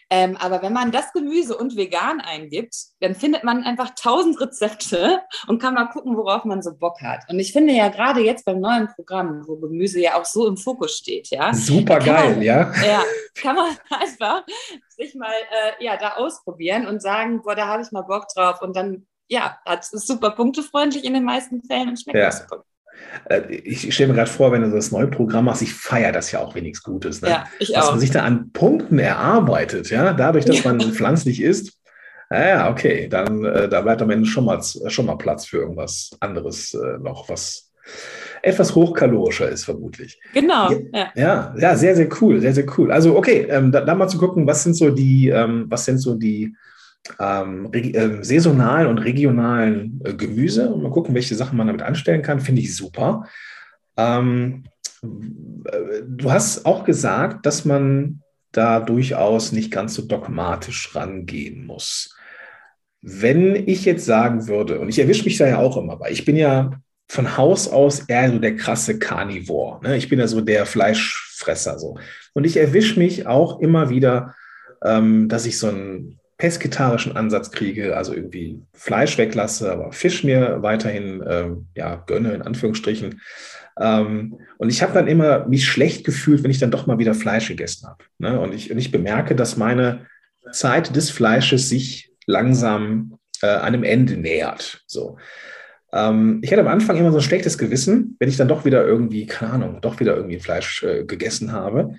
Ähm, 0.08 0.36
aber 0.36 0.62
wenn 0.62 0.72
man 0.72 0.92
das 0.92 1.12
Gemüse 1.12 1.56
und 1.56 1.76
vegan 1.76 2.20
eingibt, 2.20 2.76
dann 3.00 3.16
findet 3.16 3.42
man 3.42 3.64
einfach 3.64 3.90
tausend 3.96 4.40
Rezepte 4.40 5.20
und 5.48 5.60
kann 5.60 5.74
mal 5.74 5.86
gucken, 5.86 6.16
worauf 6.16 6.44
man 6.44 6.62
so 6.62 6.74
Bock 6.76 7.00
hat. 7.02 7.24
Und 7.28 7.40
ich 7.40 7.52
finde 7.52 7.72
ja 7.72 7.88
gerade 7.88 8.20
jetzt 8.20 8.44
beim 8.44 8.60
neuen 8.60 8.88
Programm, 8.88 9.42
wo 9.46 9.56
Gemüse 9.56 10.00
ja 10.00 10.18
auch 10.18 10.24
so 10.24 10.46
im 10.46 10.56
Fokus 10.56 10.96
steht, 10.96 11.28
ja. 11.30 11.52
Super 11.52 11.98
geil, 11.98 12.34
man, 12.34 12.42
ja. 12.42 12.72
Ja, 12.86 13.02
kann 13.34 13.56
man 13.56 13.76
einfach 13.90 14.44
sich 14.88 15.14
mal 15.16 15.32
äh, 15.32 15.84
ja, 15.84 15.96
da 15.96 16.14
ausprobieren 16.14 16.86
und 16.86 17.02
sagen, 17.02 17.42
boah, 17.42 17.56
da 17.56 17.66
habe 17.66 17.82
ich 17.82 17.90
mal 17.90 18.02
Bock 18.02 18.28
drauf. 18.34 18.62
Und 18.62 18.76
dann, 18.76 19.06
ja, 19.28 19.58
das 19.64 19.92
ist 19.92 20.06
super 20.06 20.30
punktefreundlich 20.30 21.04
in 21.04 21.14
den 21.14 21.24
meisten 21.24 21.62
Fällen 21.62 21.88
und 21.88 22.00
schmeckt 22.00 22.18
ja. 22.18 22.30
super. 22.30 22.64
Äh, 23.26 23.54
ich 23.54 23.92
stelle 23.94 24.10
mir 24.10 24.16
gerade 24.16 24.30
vor, 24.30 24.52
wenn 24.52 24.62
du 24.62 24.70
das 24.70 24.90
neue 24.90 25.08
Programm 25.08 25.46
machst, 25.46 25.62
ich 25.62 25.72
feiere 25.72 26.12
das 26.12 26.32
ja 26.32 26.40
auch 26.40 26.54
wenigstens 26.54 26.84
Gutes. 26.84 27.22
Ne? 27.22 27.30
Ja, 27.30 27.44
ich 27.58 27.72
Dass 27.72 27.86
auch. 27.86 27.90
man 27.92 28.00
sich 28.00 28.10
da 28.10 28.22
an 28.22 28.50
Punkten 28.52 28.98
erarbeitet, 28.98 29.90
ja, 29.90 30.12
dadurch, 30.12 30.44
dass 30.44 30.62
ja. 30.62 30.72
man 30.72 30.80
pflanzlich 30.92 31.42
isst. 31.42 31.72
Ja, 32.30 32.70
okay, 32.70 33.08
dann 33.08 33.44
äh, 33.44 33.68
da 33.68 33.82
bleibt 33.82 34.02
am 34.02 34.10
Ende 34.10 34.26
schon 34.26 34.44
mal, 34.44 34.60
schon 34.62 35.06
mal 35.06 35.14
Platz 35.14 35.46
für 35.46 35.58
irgendwas 35.58 36.10
anderes 36.18 36.74
äh, 36.74 36.98
noch, 36.98 37.28
was 37.28 37.70
etwas 38.42 38.74
hochkalorischer 38.74 39.48
ist, 39.48 39.64
vermutlich. 39.64 40.18
Genau. 40.34 40.70
Ja, 40.92 41.12
ja, 41.14 41.54
ja, 41.56 41.76
sehr, 41.76 41.94
sehr 41.94 42.08
cool, 42.20 42.40
sehr, 42.40 42.52
sehr 42.52 42.66
cool. 42.76 42.90
Also, 42.90 43.16
okay, 43.16 43.46
ähm, 43.48 43.72
da, 43.72 43.80
da, 43.80 43.94
mal 43.94 44.08
zu 44.08 44.18
gucken, 44.18 44.46
was 44.46 44.64
sind 44.64 44.74
so 44.74 44.90
die, 44.90 45.28
ähm, 45.28 45.66
was 45.68 45.84
sind 45.84 45.98
so 45.98 46.14
die 46.14 46.54
ähm, 47.20 47.68
äh, 47.72 48.22
saisonalen 48.22 48.88
und 48.88 48.98
regionalen 48.98 50.00
äh, 50.04 50.14
Gemüse 50.14 50.70
und 50.70 50.82
mal 50.82 50.90
gucken, 50.90 51.14
welche 51.14 51.34
Sachen 51.34 51.56
man 51.56 51.66
damit 51.66 51.82
anstellen 51.82 52.22
kann, 52.22 52.40
finde 52.40 52.62
ich 52.62 52.74
super. 52.74 53.26
Ähm, 53.96 54.64
äh, 55.02 56.02
du 56.06 56.30
hast 56.30 56.66
auch 56.66 56.84
gesagt, 56.84 57.46
dass 57.46 57.64
man 57.64 58.22
da 58.52 58.80
durchaus 58.80 59.52
nicht 59.52 59.70
ganz 59.70 59.94
so 59.94 60.02
dogmatisch 60.02 60.94
rangehen 60.94 61.66
muss. 61.66 62.16
Wenn 63.02 63.54
ich 63.54 63.84
jetzt 63.84 64.04
sagen 64.04 64.48
würde, 64.48 64.80
und 64.80 64.88
ich 64.88 64.98
erwische 64.98 65.24
mich 65.24 65.36
da 65.36 65.46
ja 65.46 65.58
auch 65.58 65.76
immer 65.76 65.96
bei, 65.96 66.10
ich 66.10 66.24
bin 66.24 66.36
ja 66.36 66.70
von 67.08 67.36
Haus 67.36 67.68
aus 67.68 68.00
eher 68.00 68.32
so 68.32 68.38
der 68.38 68.56
krasse 68.56 68.98
Carnivore. 68.98 69.80
Ne? 69.82 69.96
Ich 69.96 70.08
bin 70.08 70.18
ja 70.18 70.26
so 70.26 70.40
der 70.40 70.66
Fleischfresser 70.66 71.78
so. 71.78 71.98
Und 72.32 72.44
ich 72.44 72.56
erwische 72.56 72.98
mich 72.98 73.26
auch 73.26 73.60
immer 73.60 73.90
wieder, 73.90 74.34
ähm, 74.82 75.28
dass 75.28 75.46
ich 75.46 75.58
so 75.58 75.68
ein 75.68 76.18
pesketarischen 76.38 77.16
Ansatz 77.16 77.50
kriege, 77.50 77.96
also 77.96 78.14
irgendwie 78.14 78.60
Fleisch 78.74 79.16
weglasse, 79.16 79.72
aber 79.72 79.92
Fisch 79.92 80.22
mir 80.22 80.62
weiterhin 80.62 81.24
ähm, 81.26 81.66
ja, 81.74 81.96
gönne, 82.06 82.34
in 82.34 82.42
Anführungsstrichen. 82.42 83.20
Ähm, 83.80 84.38
und 84.58 84.68
ich 84.68 84.82
habe 84.82 84.92
dann 84.92 85.06
immer 85.06 85.46
mich 85.46 85.66
schlecht 85.66 86.04
gefühlt, 86.04 86.42
wenn 86.42 86.50
ich 86.50 86.58
dann 86.58 86.70
doch 86.70 86.86
mal 86.86 86.98
wieder 86.98 87.14
Fleisch 87.14 87.48
gegessen 87.48 87.88
habe. 87.88 88.04
Ne? 88.18 88.38
Und, 88.38 88.54
ich, 88.54 88.70
und 88.70 88.78
ich 88.78 88.90
bemerke, 88.90 89.34
dass 89.34 89.56
meine 89.56 90.06
Zeit 90.52 90.94
des 90.94 91.10
Fleisches 91.10 91.68
sich 91.68 92.12
langsam 92.26 93.18
äh, 93.42 93.46
einem 93.46 93.82
Ende 93.82 94.16
nähert. 94.16 94.82
So. 94.86 95.18
Ähm, 95.92 96.40
ich 96.42 96.52
hatte 96.52 96.62
am 96.62 96.68
Anfang 96.68 96.96
immer 96.96 97.12
so 97.12 97.18
ein 97.18 97.22
schlechtes 97.22 97.58
Gewissen, 97.58 98.16
wenn 98.18 98.28
ich 98.28 98.36
dann 98.36 98.48
doch 98.48 98.64
wieder 98.64 98.84
irgendwie, 98.86 99.26
keine 99.26 99.52
Ahnung, 99.52 99.80
doch 99.80 100.00
wieder 100.00 100.16
irgendwie 100.16 100.38
Fleisch 100.38 100.82
äh, 100.82 101.04
gegessen 101.04 101.52
habe. 101.52 101.94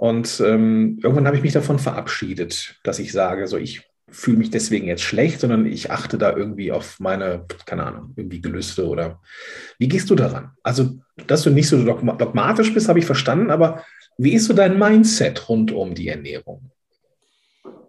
Und 0.00 0.40
ähm, 0.40 0.98
irgendwann 1.02 1.26
habe 1.26 1.36
ich 1.36 1.42
mich 1.42 1.52
davon 1.52 1.78
verabschiedet, 1.78 2.76
dass 2.84 2.98
ich 2.98 3.12
sage, 3.12 3.46
so 3.46 3.58
ich 3.58 3.86
fühle 4.08 4.38
mich 4.38 4.48
deswegen 4.48 4.86
jetzt 4.86 5.02
schlecht, 5.02 5.40
sondern 5.40 5.66
ich 5.66 5.90
achte 5.90 6.16
da 6.16 6.34
irgendwie 6.34 6.72
auf 6.72 6.98
meine, 7.00 7.44
keine 7.66 7.84
Ahnung, 7.84 8.14
irgendwie 8.16 8.40
Gelüste 8.40 8.88
oder 8.88 9.20
wie 9.78 9.88
gehst 9.88 10.08
du 10.08 10.14
daran? 10.14 10.52
Also, 10.62 10.92
dass 11.26 11.42
du 11.42 11.50
nicht 11.50 11.68
so 11.68 11.84
dogmatisch 11.84 12.72
bist, 12.72 12.88
habe 12.88 12.98
ich 12.98 13.04
verstanden, 13.04 13.50
aber 13.50 13.84
wie 14.16 14.32
ist 14.32 14.46
so 14.46 14.54
dein 14.54 14.78
Mindset 14.78 15.50
rund 15.50 15.70
um 15.70 15.94
die 15.94 16.08
Ernährung? 16.08 16.70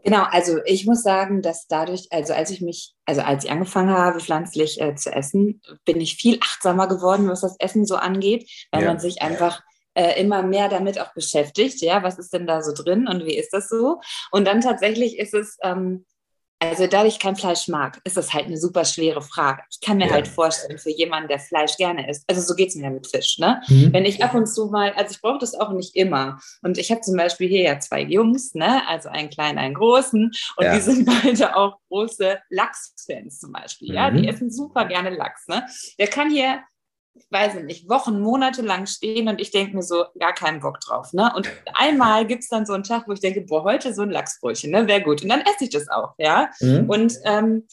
Genau, 0.03 0.23
also 0.31 0.57
ich 0.65 0.85
muss 0.85 1.03
sagen, 1.03 1.41
dass 1.41 1.67
dadurch, 1.67 2.07
also 2.11 2.33
als 2.33 2.51
ich 2.51 2.59
mich, 2.59 2.93
also 3.05 3.21
als 3.21 3.45
ich 3.45 3.51
angefangen 3.51 3.91
habe, 3.91 4.19
pflanzlich 4.19 4.81
äh, 4.81 4.95
zu 4.95 5.13
essen, 5.13 5.61
bin 5.85 6.01
ich 6.01 6.17
viel 6.17 6.39
achtsamer 6.41 6.89
geworden, 6.89 7.29
was 7.29 7.39
das 7.39 7.55
Essen 7.57 7.85
so 7.85 7.95
angeht, 7.95 8.67
weil 8.69 8.81
ja. 8.81 8.89
man 8.89 8.99
sich 8.99 9.21
einfach 9.21 9.61
äh, 9.93 10.19
immer 10.19 10.43
mehr 10.43 10.69
damit 10.69 10.99
auch 10.99 11.13
beschäftigt. 11.13 11.81
Ja, 11.81 12.03
was 12.03 12.19
ist 12.19 12.33
denn 12.33 12.47
da 12.47 12.61
so 12.61 12.73
drin 12.73 13.07
und 13.07 13.25
wie 13.25 13.37
ist 13.37 13.51
das 13.51 13.69
so? 13.69 13.99
Und 14.31 14.45
dann 14.45 14.61
tatsächlich 14.61 15.17
ist 15.19 15.33
es, 15.33 15.57
ähm, 15.63 16.05
also 16.63 16.85
da 16.85 17.03
ich 17.05 17.17
kein 17.17 17.35
Fleisch 17.35 17.67
mag, 17.69 17.99
ist 18.03 18.17
das 18.17 18.33
halt 18.33 18.45
eine 18.45 18.57
super 18.57 18.85
schwere 18.85 19.23
Frage. 19.23 19.63
Ich 19.71 19.81
kann 19.81 19.97
mir 19.97 20.07
ja. 20.07 20.13
halt 20.13 20.27
vorstellen, 20.27 20.77
für 20.77 20.91
jemanden, 20.91 21.27
der 21.27 21.39
Fleisch 21.39 21.75
gerne 21.75 22.07
isst, 22.07 22.23
also 22.29 22.39
so 22.41 22.53
geht 22.53 22.69
es 22.69 22.75
mir 22.75 22.83
ja 22.83 22.89
mit 22.91 23.07
Fisch, 23.07 23.39
ne? 23.39 23.61
Mhm. 23.67 23.91
Wenn 23.91 24.05
ich 24.05 24.23
ab 24.23 24.35
und 24.35 24.45
zu 24.45 24.67
mal, 24.67 24.93
also 24.93 25.11
ich 25.11 25.21
brauche 25.21 25.39
das 25.39 25.55
auch 25.55 25.71
nicht 25.71 25.95
immer. 25.95 26.39
Und 26.61 26.77
ich 26.77 26.91
habe 26.91 27.01
zum 27.01 27.17
Beispiel 27.17 27.49
hier 27.49 27.63
ja 27.63 27.79
zwei 27.79 28.01
Jungs, 28.01 28.53
ne? 28.53 28.87
Also 28.87 29.09
einen 29.09 29.31
kleinen, 29.31 29.57
einen 29.57 29.73
großen. 29.73 30.31
Und 30.57 30.63
ja. 30.63 30.75
die 30.75 30.81
sind 30.81 31.05
beide 31.23 31.55
auch 31.55 31.77
große 31.89 32.39
Lachsfans 32.51 33.39
zum 33.39 33.53
Beispiel, 33.53 33.89
mhm. 33.89 33.95
ja? 33.95 34.11
Die 34.11 34.21
mhm. 34.21 34.27
essen 34.27 34.51
super 34.51 34.85
gerne 34.85 35.09
Lachs, 35.09 35.47
ne? 35.47 35.65
Der 35.97 36.07
kann 36.07 36.29
hier 36.29 36.61
ich 37.13 37.25
weiß 37.29 37.55
nicht, 37.63 37.89
Wochen, 37.89 38.21
Monate 38.21 38.61
lang 38.61 38.85
stehen 38.85 39.27
und 39.27 39.41
ich 39.41 39.51
denke 39.51 39.75
mir 39.75 39.83
so, 39.83 40.05
gar 40.17 40.33
keinen 40.33 40.61
Bock 40.61 40.79
drauf. 40.79 41.11
Ne? 41.13 41.31
Und 41.35 41.49
einmal 41.73 42.25
gibt 42.25 42.43
es 42.43 42.49
dann 42.49 42.65
so 42.65 42.73
einen 42.73 42.83
Tag, 42.83 43.07
wo 43.07 43.11
ich 43.11 43.19
denke, 43.19 43.41
boah, 43.41 43.63
heute 43.63 43.93
so 43.93 44.01
ein 44.01 44.11
Lachsbrötchen, 44.11 44.71
ne? 44.71 44.87
wäre 44.87 45.01
gut. 45.01 45.21
Und 45.21 45.29
dann 45.29 45.41
esse 45.41 45.65
ich 45.65 45.69
das 45.69 45.89
auch, 45.89 46.13
ja. 46.17 46.49
Mhm. 46.59 46.89
Und 46.89 47.13
ähm, 47.25 47.67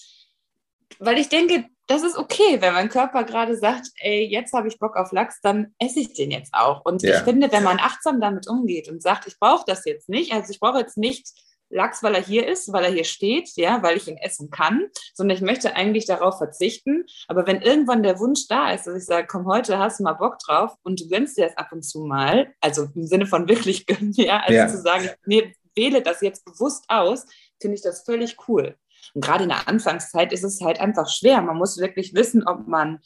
weil 0.99 1.18
ich 1.18 1.28
denke, 1.28 1.66
das 1.87 2.02
ist 2.02 2.18
okay, 2.18 2.61
wenn 2.61 2.75
mein 2.75 2.90
Körper 2.90 3.25
gerade 3.25 3.57
sagt, 3.57 3.88
ey, 4.00 4.26
jetzt 4.26 4.52
habe 4.52 4.68
ich 4.68 4.78
Bock 4.78 4.97
auf 4.97 5.12
Lachs, 5.12 5.40
dann 5.40 5.75
esse 5.78 6.00
ich 6.00 6.12
den 6.12 6.30
jetzt 6.30 6.52
auch. 6.52 6.85
Und 6.85 7.02
ja. 7.02 7.16
ich 7.16 7.23
finde, 7.23 7.50
wenn 7.50 7.62
man 7.62 7.78
achtsam 7.78 8.21
damit 8.21 8.47
umgeht 8.49 8.88
und 8.88 9.02
sagt, 9.02 9.26
ich 9.26 9.38
brauche 9.38 9.64
das 9.66 9.85
jetzt 9.87 10.09
nicht, 10.09 10.33
also 10.33 10.50
ich 10.52 10.61
brauche 10.61 10.78
jetzt 10.78 10.99
nicht 10.99 11.28
Lachs, 11.70 12.02
weil 12.02 12.14
er 12.14 12.22
hier 12.22 12.46
ist, 12.46 12.72
weil 12.72 12.84
er 12.84 12.90
hier 12.90 13.04
steht, 13.04 13.50
ja, 13.56 13.82
weil 13.82 13.96
ich 13.96 14.08
ihn 14.08 14.16
essen 14.16 14.50
kann, 14.50 14.87
sondern 15.14 15.37
ich 15.37 15.42
möchte 15.42 15.76
eigentlich 15.76 16.06
darauf 16.06 16.38
verzichten. 16.38 17.04
Aber 17.26 17.46
wenn 17.46 17.60
irgendwann 17.60 18.02
der 18.02 18.18
Wunsch 18.18 18.48
da 18.48 18.72
ist, 18.72 18.87
dass 18.87 18.96
ich 18.96 19.04
sage, 19.04 19.26
komm, 19.26 19.46
heute 19.46 19.78
hast 19.78 20.00
du 20.00 20.04
mal 20.04 20.14
Bock 20.14 20.38
drauf 20.38 20.75
und 20.82 21.00
du 21.00 21.08
gönnst 21.08 21.37
dir 21.37 21.46
das 21.46 21.56
ab 21.56 21.68
und 21.72 21.82
zu 21.82 22.00
mal, 22.00 22.54
also 22.60 22.88
im 22.94 23.06
Sinne 23.06 23.26
von 23.26 23.48
wirklich 23.48 23.87
gönnen, 23.87 24.12
ja, 24.14 24.40
also 24.40 24.54
ja. 24.54 24.68
zu 24.68 24.80
sagen, 24.80 25.10
nee, 25.26 25.52
wähle 25.75 26.02
das 26.02 26.20
jetzt 26.22 26.44
bewusst 26.44 26.84
aus, 26.88 27.26
finde 27.60 27.76
ich 27.76 27.82
das 27.82 28.02
völlig 28.02 28.37
cool. 28.48 28.76
Und 29.14 29.25
gerade 29.25 29.44
in 29.44 29.50
der 29.50 29.68
Anfangszeit 29.68 30.32
ist 30.32 30.44
es 30.44 30.60
halt 30.60 30.80
einfach 30.80 31.08
schwer. 31.08 31.40
Man 31.40 31.56
muss 31.56 31.78
wirklich 31.78 32.14
wissen, 32.14 32.46
ob 32.46 32.66
man 32.66 33.00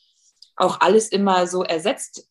auch 0.56 0.80
alles 0.80 1.08
immer 1.08 1.46
so 1.46 1.62
ersetzt, 1.62 2.28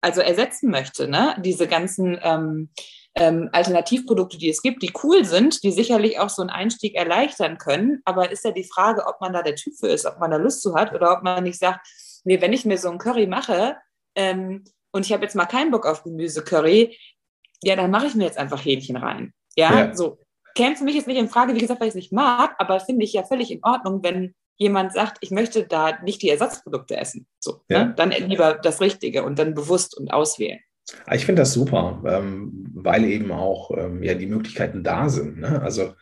also 0.00 0.20
ersetzen 0.20 0.70
möchte, 0.70 1.08
ne? 1.08 1.36
Diese 1.44 1.66
ganzen 1.66 2.18
ähm, 2.22 2.70
ähm, 3.16 3.48
Alternativprodukte, 3.52 4.38
die 4.38 4.50
es 4.50 4.62
gibt, 4.62 4.82
die 4.82 4.92
cool 5.02 5.24
sind, 5.24 5.62
die 5.62 5.72
sicherlich 5.72 6.18
auch 6.18 6.30
so 6.30 6.42
einen 6.42 6.50
Einstieg 6.50 6.94
erleichtern 6.94 7.58
können. 7.58 8.00
Aber 8.04 8.30
ist 8.30 8.44
ja 8.44 8.52
die 8.52 8.64
Frage, 8.64 9.06
ob 9.06 9.20
man 9.20 9.32
da 9.32 9.42
der 9.42 9.56
Typ 9.56 9.74
für 9.78 9.88
ist, 9.88 10.06
ob 10.06 10.18
man 10.18 10.30
da 10.30 10.36
Lust 10.36 10.62
zu 10.62 10.74
hat 10.74 10.94
oder 10.94 11.12
ob 11.12 11.22
man 11.22 11.42
nicht 11.42 11.58
sagt, 11.58 11.86
nee, 12.24 12.40
wenn 12.40 12.52
ich 12.52 12.64
mir 12.64 12.78
so 12.78 12.90
ein 12.90 12.98
Curry 12.98 13.26
mache 13.26 13.76
ähm, 14.14 14.64
und 14.92 15.06
ich 15.06 15.12
habe 15.12 15.24
jetzt 15.24 15.34
mal 15.34 15.46
keinen 15.46 15.70
Bock 15.70 15.86
auf 15.86 16.04
Gemüsecurry, 16.04 16.96
ja, 17.62 17.76
dann 17.76 17.90
mache 17.90 18.06
ich 18.06 18.14
mir 18.14 18.24
jetzt 18.24 18.38
einfach 18.38 18.64
Hähnchen 18.64 18.96
rein. 18.96 19.32
Ja, 19.56 19.86
ja. 19.86 19.94
so. 19.94 20.18
Käme 20.54 20.74
für 20.74 20.84
mich 20.84 20.96
jetzt 20.96 21.06
nicht 21.06 21.18
in 21.18 21.28
Frage, 21.28 21.54
wie 21.54 21.60
gesagt, 21.60 21.80
weil 21.80 21.88
ich 21.88 21.92
es 21.92 21.96
nicht 21.96 22.12
mag, 22.12 22.56
aber 22.58 22.80
finde 22.80 23.04
ich 23.04 23.12
ja 23.12 23.22
völlig 23.22 23.52
in 23.52 23.62
Ordnung, 23.62 24.02
wenn 24.02 24.34
jemand 24.56 24.92
sagt, 24.92 25.18
ich 25.20 25.30
möchte 25.30 25.66
da 25.66 26.00
nicht 26.02 26.22
die 26.22 26.28
Ersatzprodukte 26.28 26.96
essen. 26.96 27.26
So, 27.38 27.62
ja. 27.68 27.84
ne? 27.84 27.94
dann 27.96 28.10
lieber 28.10 28.54
das 28.54 28.80
Richtige 28.80 29.22
und 29.24 29.38
dann 29.38 29.54
bewusst 29.54 29.96
und 29.96 30.12
auswählen. 30.12 30.60
Ah, 31.06 31.14
ich 31.14 31.26
finde 31.26 31.42
das 31.42 31.52
super, 31.52 32.02
ähm, 32.06 32.66
weil 32.74 33.04
eben 33.04 33.30
auch 33.32 33.70
ähm, 33.76 34.02
ja, 34.02 34.14
die 34.14 34.26
Möglichkeiten 34.26 34.82
da 34.82 35.08
sind. 35.08 35.38
Ne? 35.38 35.60
Also 35.62 35.94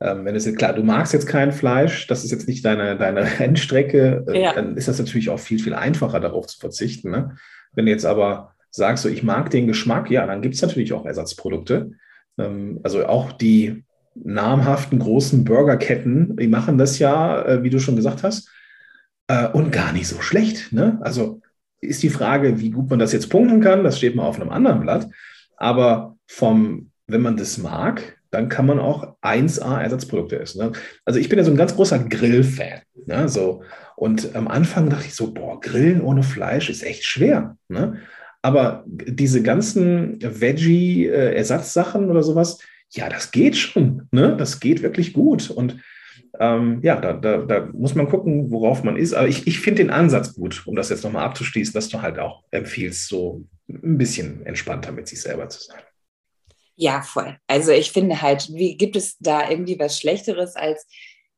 ähm, 0.00 0.24
wenn 0.24 0.36
es 0.36 0.46
jetzt 0.46 0.58
klar, 0.58 0.74
du 0.74 0.82
magst 0.82 1.12
jetzt 1.12 1.26
kein 1.26 1.52
Fleisch, 1.52 2.06
das 2.06 2.24
ist 2.24 2.30
jetzt 2.30 2.46
nicht 2.46 2.64
deine, 2.64 2.96
deine 2.96 3.22
Rennstrecke, 3.40 4.24
äh, 4.28 4.42
ja. 4.42 4.52
dann 4.52 4.76
ist 4.76 4.88
das 4.88 4.98
natürlich 4.98 5.30
auch 5.30 5.40
viel, 5.40 5.58
viel 5.58 5.74
einfacher, 5.74 6.20
darauf 6.20 6.46
zu 6.46 6.58
verzichten. 6.58 7.10
Ne? 7.10 7.36
Wenn 7.72 7.86
du 7.86 7.92
jetzt 7.92 8.06
aber 8.06 8.54
sagst, 8.70 9.02
so, 9.02 9.08
ich 9.08 9.22
mag 9.22 9.50
den 9.50 9.66
Geschmack, 9.66 10.10
ja, 10.10 10.26
dann 10.26 10.42
gibt 10.42 10.54
es 10.54 10.62
natürlich 10.62 10.92
auch 10.92 11.04
Ersatzprodukte. 11.04 11.92
Ähm, 12.38 12.80
also 12.84 13.06
auch 13.06 13.32
die 13.32 13.84
namhaften 14.14 14.98
großen 14.98 15.44
Burgerketten, 15.44 16.36
die 16.36 16.48
machen 16.48 16.78
das 16.78 16.98
ja, 16.98 17.42
äh, 17.44 17.62
wie 17.62 17.70
du 17.70 17.78
schon 17.78 17.96
gesagt 17.96 18.22
hast, 18.22 18.50
äh, 19.28 19.48
und 19.48 19.72
gar 19.72 19.92
nicht 19.92 20.08
so 20.08 20.20
schlecht. 20.20 20.72
Ne? 20.72 20.98
Also 21.02 21.40
ist 21.80 22.02
die 22.02 22.10
Frage, 22.10 22.60
wie 22.60 22.70
gut 22.70 22.90
man 22.90 22.98
das 22.98 23.12
jetzt 23.12 23.28
punkten 23.28 23.60
kann, 23.60 23.84
das 23.84 23.98
steht 23.98 24.16
mal 24.16 24.26
auf 24.26 24.40
einem 24.40 24.50
anderen 24.50 24.80
Blatt. 24.80 25.08
Aber 25.56 26.16
vom, 26.26 26.90
wenn 27.06 27.22
man 27.22 27.36
das 27.36 27.58
mag, 27.58 28.18
dann 28.30 28.48
kann 28.48 28.66
man 28.66 28.78
auch 28.78 29.16
1A 29.22 29.80
Ersatzprodukte 29.80 30.38
essen. 30.38 30.62
Ne? 30.62 30.72
Also 31.04 31.18
ich 31.18 31.28
bin 31.28 31.38
ja 31.38 31.44
so 31.44 31.50
ein 31.50 31.56
ganz 31.56 31.74
großer 31.74 31.98
Grill-Fan. 31.98 32.80
Ne? 33.06 33.28
So, 33.28 33.62
und 33.96 34.36
am 34.36 34.48
Anfang 34.48 34.90
dachte 34.90 35.06
ich 35.06 35.14
so, 35.14 35.32
boah, 35.32 35.60
Grillen 35.60 36.02
ohne 36.02 36.22
Fleisch 36.22 36.68
ist 36.68 36.84
echt 36.84 37.04
schwer. 37.04 37.56
Ne? 37.68 37.98
Aber 38.42 38.84
diese 38.86 39.42
ganzen 39.42 40.18
Veggie-Ersatzsachen 40.20 42.10
oder 42.10 42.22
sowas, 42.22 42.58
ja, 42.90 43.08
das 43.08 43.30
geht 43.30 43.56
schon. 43.56 44.08
Ne? 44.12 44.36
Das 44.36 44.60
geht 44.60 44.82
wirklich 44.82 45.12
gut. 45.12 45.50
Und 45.50 45.78
ähm, 46.38 46.80
ja, 46.82 46.96
da, 47.00 47.12
da, 47.12 47.38
da, 47.38 47.68
muss 47.72 47.94
man 47.94 48.08
gucken, 48.08 48.50
worauf 48.50 48.82
man 48.82 48.96
ist. 48.96 49.14
Aber 49.14 49.28
ich, 49.28 49.46
ich 49.46 49.60
finde 49.60 49.82
den 49.82 49.90
Ansatz 49.90 50.34
gut, 50.34 50.66
um 50.66 50.76
das 50.76 50.90
jetzt 50.90 51.04
nochmal 51.04 51.24
abzuschließen, 51.24 51.74
dass 51.74 51.88
du 51.88 52.02
halt 52.02 52.18
auch 52.18 52.44
empfiehlst, 52.50 53.08
so 53.08 53.44
ein 53.68 53.98
bisschen 53.98 54.44
entspannter 54.46 54.92
mit 54.92 55.08
sich 55.08 55.20
selber 55.20 55.48
zu 55.48 55.62
sein. 55.62 55.80
Ja, 56.76 57.02
voll. 57.02 57.36
Also 57.46 57.72
ich 57.72 57.90
finde 57.90 58.22
halt, 58.22 58.48
wie 58.52 58.76
gibt 58.76 58.96
es 58.96 59.18
da 59.18 59.50
irgendwie 59.50 59.78
was 59.78 59.98
Schlechteres 59.98 60.54
als 60.54 60.86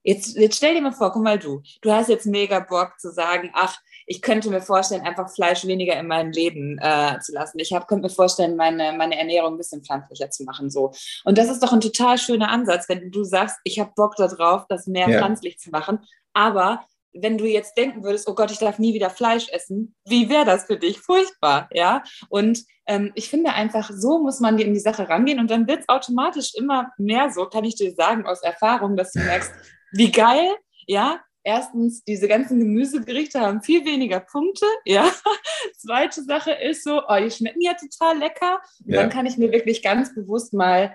jetzt, 0.02 0.36
jetzt 0.36 0.56
stell 0.56 0.74
dir 0.74 0.82
mal 0.82 0.92
vor, 0.92 1.12
guck 1.12 1.22
mal 1.22 1.38
du, 1.38 1.62
du 1.82 1.92
hast 1.92 2.08
jetzt 2.08 2.26
mega 2.26 2.60
Bock 2.60 2.98
zu 2.98 3.10
sagen, 3.12 3.50
ach, 3.54 3.78
ich 4.10 4.22
könnte 4.22 4.50
mir 4.50 4.60
vorstellen, 4.60 5.02
einfach 5.02 5.32
Fleisch 5.32 5.64
weniger 5.64 5.96
in 5.96 6.08
meinem 6.08 6.32
Leben 6.32 6.78
äh, 6.82 7.20
zu 7.20 7.32
lassen. 7.32 7.60
Ich 7.60 7.72
hab, 7.72 7.86
könnte 7.86 8.08
mir 8.08 8.12
vorstellen, 8.12 8.56
meine, 8.56 8.92
meine 8.92 9.16
Ernährung 9.16 9.54
ein 9.54 9.56
bisschen 9.56 9.84
pflanzlicher 9.84 10.30
zu 10.30 10.42
machen. 10.42 10.68
So. 10.68 10.90
Und 11.24 11.38
das 11.38 11.48
ist 11.48 11.62
doch 11.62 11.72
ein 11.72 11.80
total 11.80 12.18
schöner 12.18 12.48
Ansatz, 12.48 12.88
wenn 12.88 13.12
du 13.12 13.22
sagst, 13.22 13.58
ich 13.62 13.78
habe 13.78 13.92
Bock 13.94 14.16
darauf, 14.16 14.64
das 14.68 14.88
mehr 14.88 15.08
ja. 15.08 15.18
pflanzlich 15.18 15.60
zu 15.60 15.70
machen. 15.70 16.00
Aber 16.32 16.84
wenn 17.12 17.38
du 17.38 17.44
jetzt 17.46 17.76
denken 17.76 18.02
würdest, 18.02 18.28
oh 18.28 18.34
Gott, 18.34 18.50
ich 18.50 18.58
darf 18.58 18.80
nie 18.80 18.94
wieder 18.94 19.10
Fleisch 19.10 19.48
essen, 19.50 19.94
wie 20.04 20.28
wäre 20.28 20.44
das 20.44 20.64
für 20.64 20.76
dich? 20.76 20.98
Furchtbar, 20.98 21.68
ja. 21.72 22.02
Und 22.28 22.64
ähm, 22.86 23.12
ich 23.14 23.30
finde 23.30 23.52
einfach, 23.52 23.92
so 23.94 24.20
muss 24.20 24.40
man 24.40 24.58
in 24.58 24.74
die 24.74 24.80
Sache 24.80 25.08
rangehen 25.08 25.38
und 25.38 25.52
dann 25.52 25.68
wird 25.68 25.82
es 25.82 25.88
automatisch 25.88 26.56
immer 26.56 26.90
mehr 26.98 27.30
so, 27.30 27.46
kann 27.46 27.62
ich 27.62 27.76
dir 27.76 27.94
sagen 27.94 28.26
aus 28.26 28.42
Erfahrung, 28.42 28.96
dass 28.96 29.12
du 29.12 29.20
merkst, 29.20 29.52
wie 29.92 30.10
geil, 30.10 30.48
ja. 30.88 31.20
Erstens, 31.42 32.04
diese 32.04 32.28
ganzen 32.28 32.58
Gemüsegerichte 32.58 33.40
haben 33.40 33.62
viel 33.62 33.84
weniger 33.84 34.20
Punkte, 34.20 34.66
ja. 34.84 35.10
Zweite 35.78 36.22
Sache 36.22 36.52
ist 36.52 36.84
so, 36.84 37.02
oh, 37.08 37.16
die 37.18 37.30
schmecken 37.30 37.62
ja 37.62 37.72
total 37.74 38.18
lecker. 38.18 38.60
Ja. 38.84 39.00
Dann 39.00 39.10
kann 39.10 39.26
ich 39.26 39.38
mir 39.38 39.50
wirklich 39.50 39.82
ganz 39.82 40.14
bewusst 40.14 40.52
mal 40.52 40.94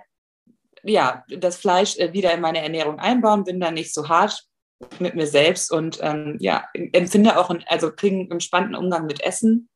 ja, 0.86 1.24
das 1.28 1.58
Fleisch 1.58 1.98
äh, 1.98 2.14
wieder 2.14 2.34
in 2.34 2.42
meine 2.42 2.62
Ernährung 2.62 3.00
einbauen, 3.00 3.44
bin 3.44 3.60
dann 3.60 3.74
nicht 3.74 3.94
so 3.94 4.08
hart 4.08 4.46
mit 5.00 5.16
mir 5.16 5.28
selbst 5.28 5.72
und 5.72 6.00
ähm, 6.02 6.38
ja, 6.40 6.66
empfinde 6.74 7.40
auch, 7.40 7.50
einen, 7.50 7.64
also 7.68 7.92
kriege 7.92 8.16
einen 8.16 8.32
entspannten 8.32 8.76
Umgang 8.76 9.06
mit 9.06 9.22
Essen 9.22 9.70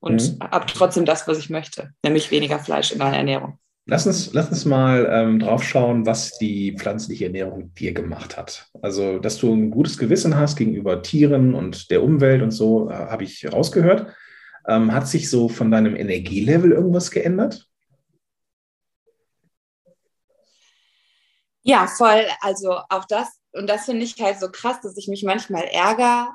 und 0.00 0.38
mhm. 0.38 0.44
habe 0.44 0.66
trotzdem 0.66 1.04
das, 1.04 1.26
was 1.26 1.38
ich 1.38 1.50
möchte, 1.50 1.92
nämlich 2.04 2.30
weniger 2.30 2.58
Fleisch 2.58 2.92
in 2.92 2.98
meiner 2.98 3.16
Ernährung. 3.16 3.58
Lass 3.86 4.06
uns, 4.06 4.32
lass 4.32 4.48
uns 4.48 4.64
mal 4.64 5.06
ähm, 5.10 5.40
drauf 5.40 5.62
schauen, 5.62 6.06
was 6.06 6.38
die 6.38 6.74
pflanzliche 6.78 7.26
Ernährung 7.26 7.74
dir 7.74 7.92
gemacht 7.92 8.38
hat. 8.38 8.70
Also, 8.80 9.18
dass 9.18 9.36
du 9.36 9.52
ein 9.52 9.70
gutes 9.70 9.98
Gewissen 9.98 10.36
hast 10.36 10.56
gegenüber 10.56 11.02
Tieren 11.02 11.54
und 11.54 11.90
der 11.90 12.02
Umwelt 12.02 12.40
und 12.40 12.50
so, 12.50 12.88
äh, 12.88 12.94
habe 12.94 13.24
ich 13.24 13.52
rausgehört. 13.52 14.06
Ähm, 14.66 14.92
hat 14.94 15.06
sich 15.06 15.28
so 15.28 15.50
von 15.50 15.70
deinem 15.70 15.96
Energielevel 15.96 16.72
irgendwas 16.72 17.10
geändert? 17.10 17.68
Ja, 21.62 21.86
voll. 21.86 22.24
Also 22.40 22.78
auch 22.88 23.04
das 23.04 23.38
und 23.54 23.68
das 23.68 23.84
finde 23.84 24.04
ich 24.04 24.20
halt 24.20 24.40
so 24.40 24.50
krass, 24.50 24.80
dass 24.82 24.96
ich 24.96 25.08
mich 25.08 25.22
manchmal 25.22 25.64
ärgere, 25.64 26.34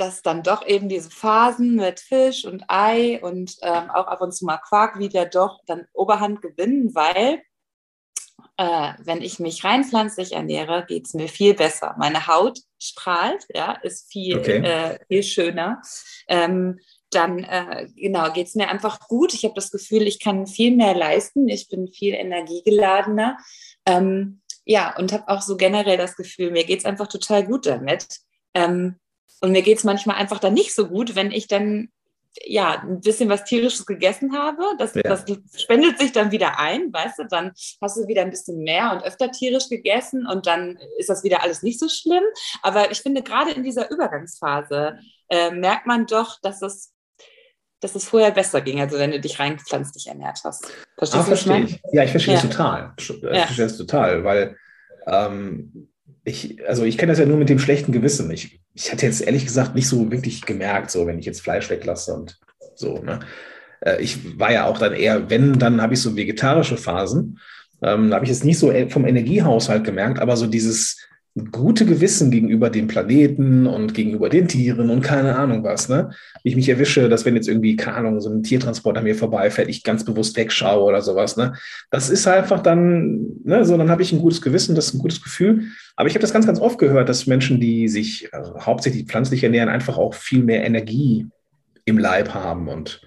dass 0.00 0.22
dann 0.22 0.42
doch 0.42 0.66
eben 0.66 0.88
diese 0.88 1.10
Phasen 1.10 1.76
mit 1.76 2.00
Fisch 2.00 2.44
und 2.44 2.64
Ei 2.68 3.20
und 3.22 3.56
ähm, 3.62 3.90
auch 3.90 4.06
ab 4.06 4.20
und 4.20 4.32
zu 4.32 4.44
mal 4.44 4.58
Quark 4.58 4.98
wieder 4.98 5.26
doch 5.26 5.60
dann 5.66 5.86
Oberhand 5.92 6.40
gewinnen, 6.40 6.94
weil 6.94 7.42
äh, 8.56 8.92
wenn 9.04 9.22
ich 9.22 9.38
mich 9.38 9.64
rein 9.64 9.84
pflanzlich 9.84 10.32
ernähre, 10.32 10.84
geht 10.86 11.06
es 11.06 11.14
mir 11.14 11.28
viel 11.28 11.54
besser. 11.54 11.94
Meine 11.98 12.26
Haut 12.26 12.58
strahlt, 12.78 13.46
ja, 13.54 13.72
ist 13.72 14.10
viel, 14.10 14.38
okay. 14.38 14.58
äh, 14.58 14.98
viel 15.08 15.22
schöner. 15.22 15.82
Ähm, 16.28 16.80
dann 17.10 17.42
äh, 17.42 17.88
genau 17.96 18.32
geht 18.32 18.46
es 18.46 18.54
mir 18.54 18.68
einfach 18.68 19.00
gut. 19.00 19.34
Ich 19.34 19.44
habe 19.44 19.54
das 19.54 19.70
Gefühl, 19.70 20.02
ich 20.02 20.20
kann 20.20 20.46
viel 20.46 20.76
mehr 20.76 20.94
leisten. 20.94 21.48
Ich 21.48 21.68
bin 21.68 21.88
viel 21.88 22.14
energiegeladener. 22.14 23.36
Ähm, 23.84 24.40
ja, 24.64 24.96
und 24.96 25.12
habe 25.12 25.28
auch 25.28 25.42
so 25.42 25.56
generell 25.56 25.96
das 25.96 26.16
Gefühl, 26.16 26.52
mir 26.52 26.64
geht 26.64 26.80
es 26.80 26.84
einfach 26.84 27.08
total 27.08 27.44
gut 27.44 27.66
damit. 27.66 28.20
Ähm, 28.54 29.00
und 29.40 29.52
mir 29.52 29.62
geht 29.62 29.78
es 29.78 29.84
manchmal 29.84 30.16
einfach 30.16 30.38
dann 30.38 30.54
nicht 30.54 30.74
so 30.74 30.88
gut, 30.88 31.14
wenn 31.14 31.30
ich 31.30 31.48
dann 31.48 31.88
ja 32.44 32.80
ein 32.80 33.00
bisschen 33.00 33.28
was 33.28 33.44
tierisches 33.44 33.86
gegessen 33.86 34.36
habe. 34.36 34.62
Das, 34.78 34.94
ja. 34.94 35.02
das 35.02 35.24
spendet 35.56 35.98
sich 35.98 36.12
dann 36.12 36.30
wieder 36.30 36.58
ein, 36.58 36.92
weißt 36.92 37.18
du, 37.18 37.24
dann 37.24 37.52
hast 37.80 37.96
du 37.96 38.06
wieder 38.06 38.22
ein 38.22 38.30
bisschen 38.30 38.62
mehr 38.62 38.92
und 38.92 39.04
öfter 39.04 39.30
tierisch 39.30 39.68
gegessen 39.68 40.26
und 40.26 40.46
dann 40.46 40.78
ist 40.98 41.08
das 41.08 41.24
wieder 41.24 41.42
alles 41.42 41.62
nicht 41.62 41.80
so 41.80 41.88
schlimm. 41.88 42.22
Aber 42.62 42.90
ich 42.90 43.00
finde, 43.00 43.22
gerade 43.22 43.50
in 43.50 43.62
dieser 43.62 43.90
Übergangsphase 43.90 44.98
äh, 45.28 45.50
merkt 45.50 45.86
man 45.86 46.06
doch, 46.06 46.38
dass 46.40 46.62
es 46.62 46.92
dass 47.80 47.94
es 47.94 48.04
vorher 48.04 48.30
besser 48.30 48.60
ging, 48.60 48.78
also 48.80 48.98
wenn 48.98 49.10
du 49.10 49.20
dich 49.20 49.40
rein 49.40 49.58
pflanzlich 49.58 50.06
ernährt 50.06 50.40
hast. 50.44 50.70
Verstehst 50.98 51.14
ah, 51.14 51.18
du, 51.18 51.24
verstehe 51.24 51.64
ich. 51.64 51.82
Ja, 51.92 52.04
ich 52.04 52.10
verstehe 52.10 52.34
ja. 52.34 52.40
das 52.40 52.50
total. 52.50 52.92
Ich 52.98 53.08
ja. 53.08 53.46
verstehe 53.46 53.64
das 53.64 53.78
total, 53.78 54.22
weil 54.22 54.56
ähm, 55.06 55.88
ich, 56.24 56.66
also 56.68 56.84
ich 56.84 56.98
kenne 56.98 57.12
das 57.12 57.18
ja 57.18 57.26
nur 57.26 57.38
mit 57.38 57.48
dem 57.48 57.58
schlechten 57.58 57.92
Gewissen. 57.92 58.30
Ich, 58.30 58.59
ich 58.74 58.92
hatte 58.92 59.06
jetzt 59.06 59.20
ehrlich 59.20 59.44
gesagt 59.44 59.74
nicht 59.74 59.88
so 59.88 60.10
wirklich 60.10 60.42
gemerkt, 60.42 60.90
so 60.90 61.06
wenn 61.06 61.18
ich 61.18 61.26
jetzt 61.26 61.42
Fleisch 61.42 61.70
weglasse 61.70 62.14
und 62.14 62.38
so. 62.74 62.98
Ne? 62.98 63.20
Äh, 63.80 64.00
ich 64.00 64.38
war 64.38 64.52
ja 64.52 64.66
auch 64.66 64.78
dann 64.78 64.94
eher, 64.94 65.30
wenn, 65.30 65.58
dann 65.58 65.82
habe 65.82 65.94
ich 65.94 66.02
so 66.02 66.16
vegetarische 66.16 66.76
Phasen. 66.76 67.38
Ähm, 67.82 68.12
habe 68.12 68.24
ich 68.24 68.30
jetzt 68.30 68.44
nicht 68.44 68.58
so 68.58 68.70
e, 68.70 68.90
vom 68.90 69.06
Energiehaushalt 69.06 69.84
gemerkt, 69.84 70.18
aber 70.18 70.36
so 70.36 70.46
dieses 70.46 70.98
gute 71.44 71.86
Gewissen 71.86 72.30
gegenüber 72.30 72.70
dem 72.70 72.86
Planeten 72.86 73.66
und 73.66 73.94
gegenüber 73.94 74.28
den 74.28 74.48
Tieren 74.48 74.90
und 74.90 75.02
keine 75.02 75.36
Ahnung 75.36 75.64
was, 75.64 75.88
ne? 75.88 76.10
Ich 76.42 76.56
mich 76.56 76.68
erwische, 76.68 77.08
dass 77.08 77.24
wenn 77.24 77.34
jetzt 77.34 77.48
irgendwie, 77.48 77.76
keine 77.76 77.98
Ahnung, 77.98 78.20
so 78.20 78.30
ein 78.30 78.42
Tiertransport 78.42 78.98
an 78.98 79.04
mir 79.04 79.14
vorbeifährt, 79.14 79.68
ich 79.68 79.82
ganz 79.82 80.04
bewusst 80.04 80.36
wegschaue 80.36 80.82
oder 80.82 81.02
sowas, 81.02 81.36
ne? 81.36 81.54
Das 81.90 82.10
ist 82.10 82.26
einfach 82.26 82.60
dann, 82.60 83.26
ne, 83.44 83.64
so 83.64 83.76
dann 83.76 83.90
habe 83.90 84.02
ich 84.02 84.12
ein 84.12 84.20
gutes 84.20 84.42
Gewissen, 84.42 84.74
das 84.74 84.86
ist 84.86 84.94
ein 84.94 85.00
gutes 85.00 85.22
Gefühl. 85.22 85.64
Aber 85.96 86.08
ich 86.08 86.14
habe 86.14 86.22
das 86.22 86.32
ganz, 86.32 86.46
ganz 86.46 86.60
oft 86.60 86.78
gehört, 86.78 87.08
dass 87.08 87.26
Menschen, 87.26 87.60
die 87.60 87.88
sich 87.88 88.32
also 88.32 88.58
hauptsächlich 88.60 89.06
pflanzlich 89.06 89.44
ernähren, 89.44 89.68
einfach 89.68 89.98
auch 89.98 90.14
viel 90.14 90.42
mehr 90.42 90.64
Energie 90.64 91.26
im 91.84 91.98
Leib 91.98 92.34
haben 92.34 92.68
und 92.68 93.02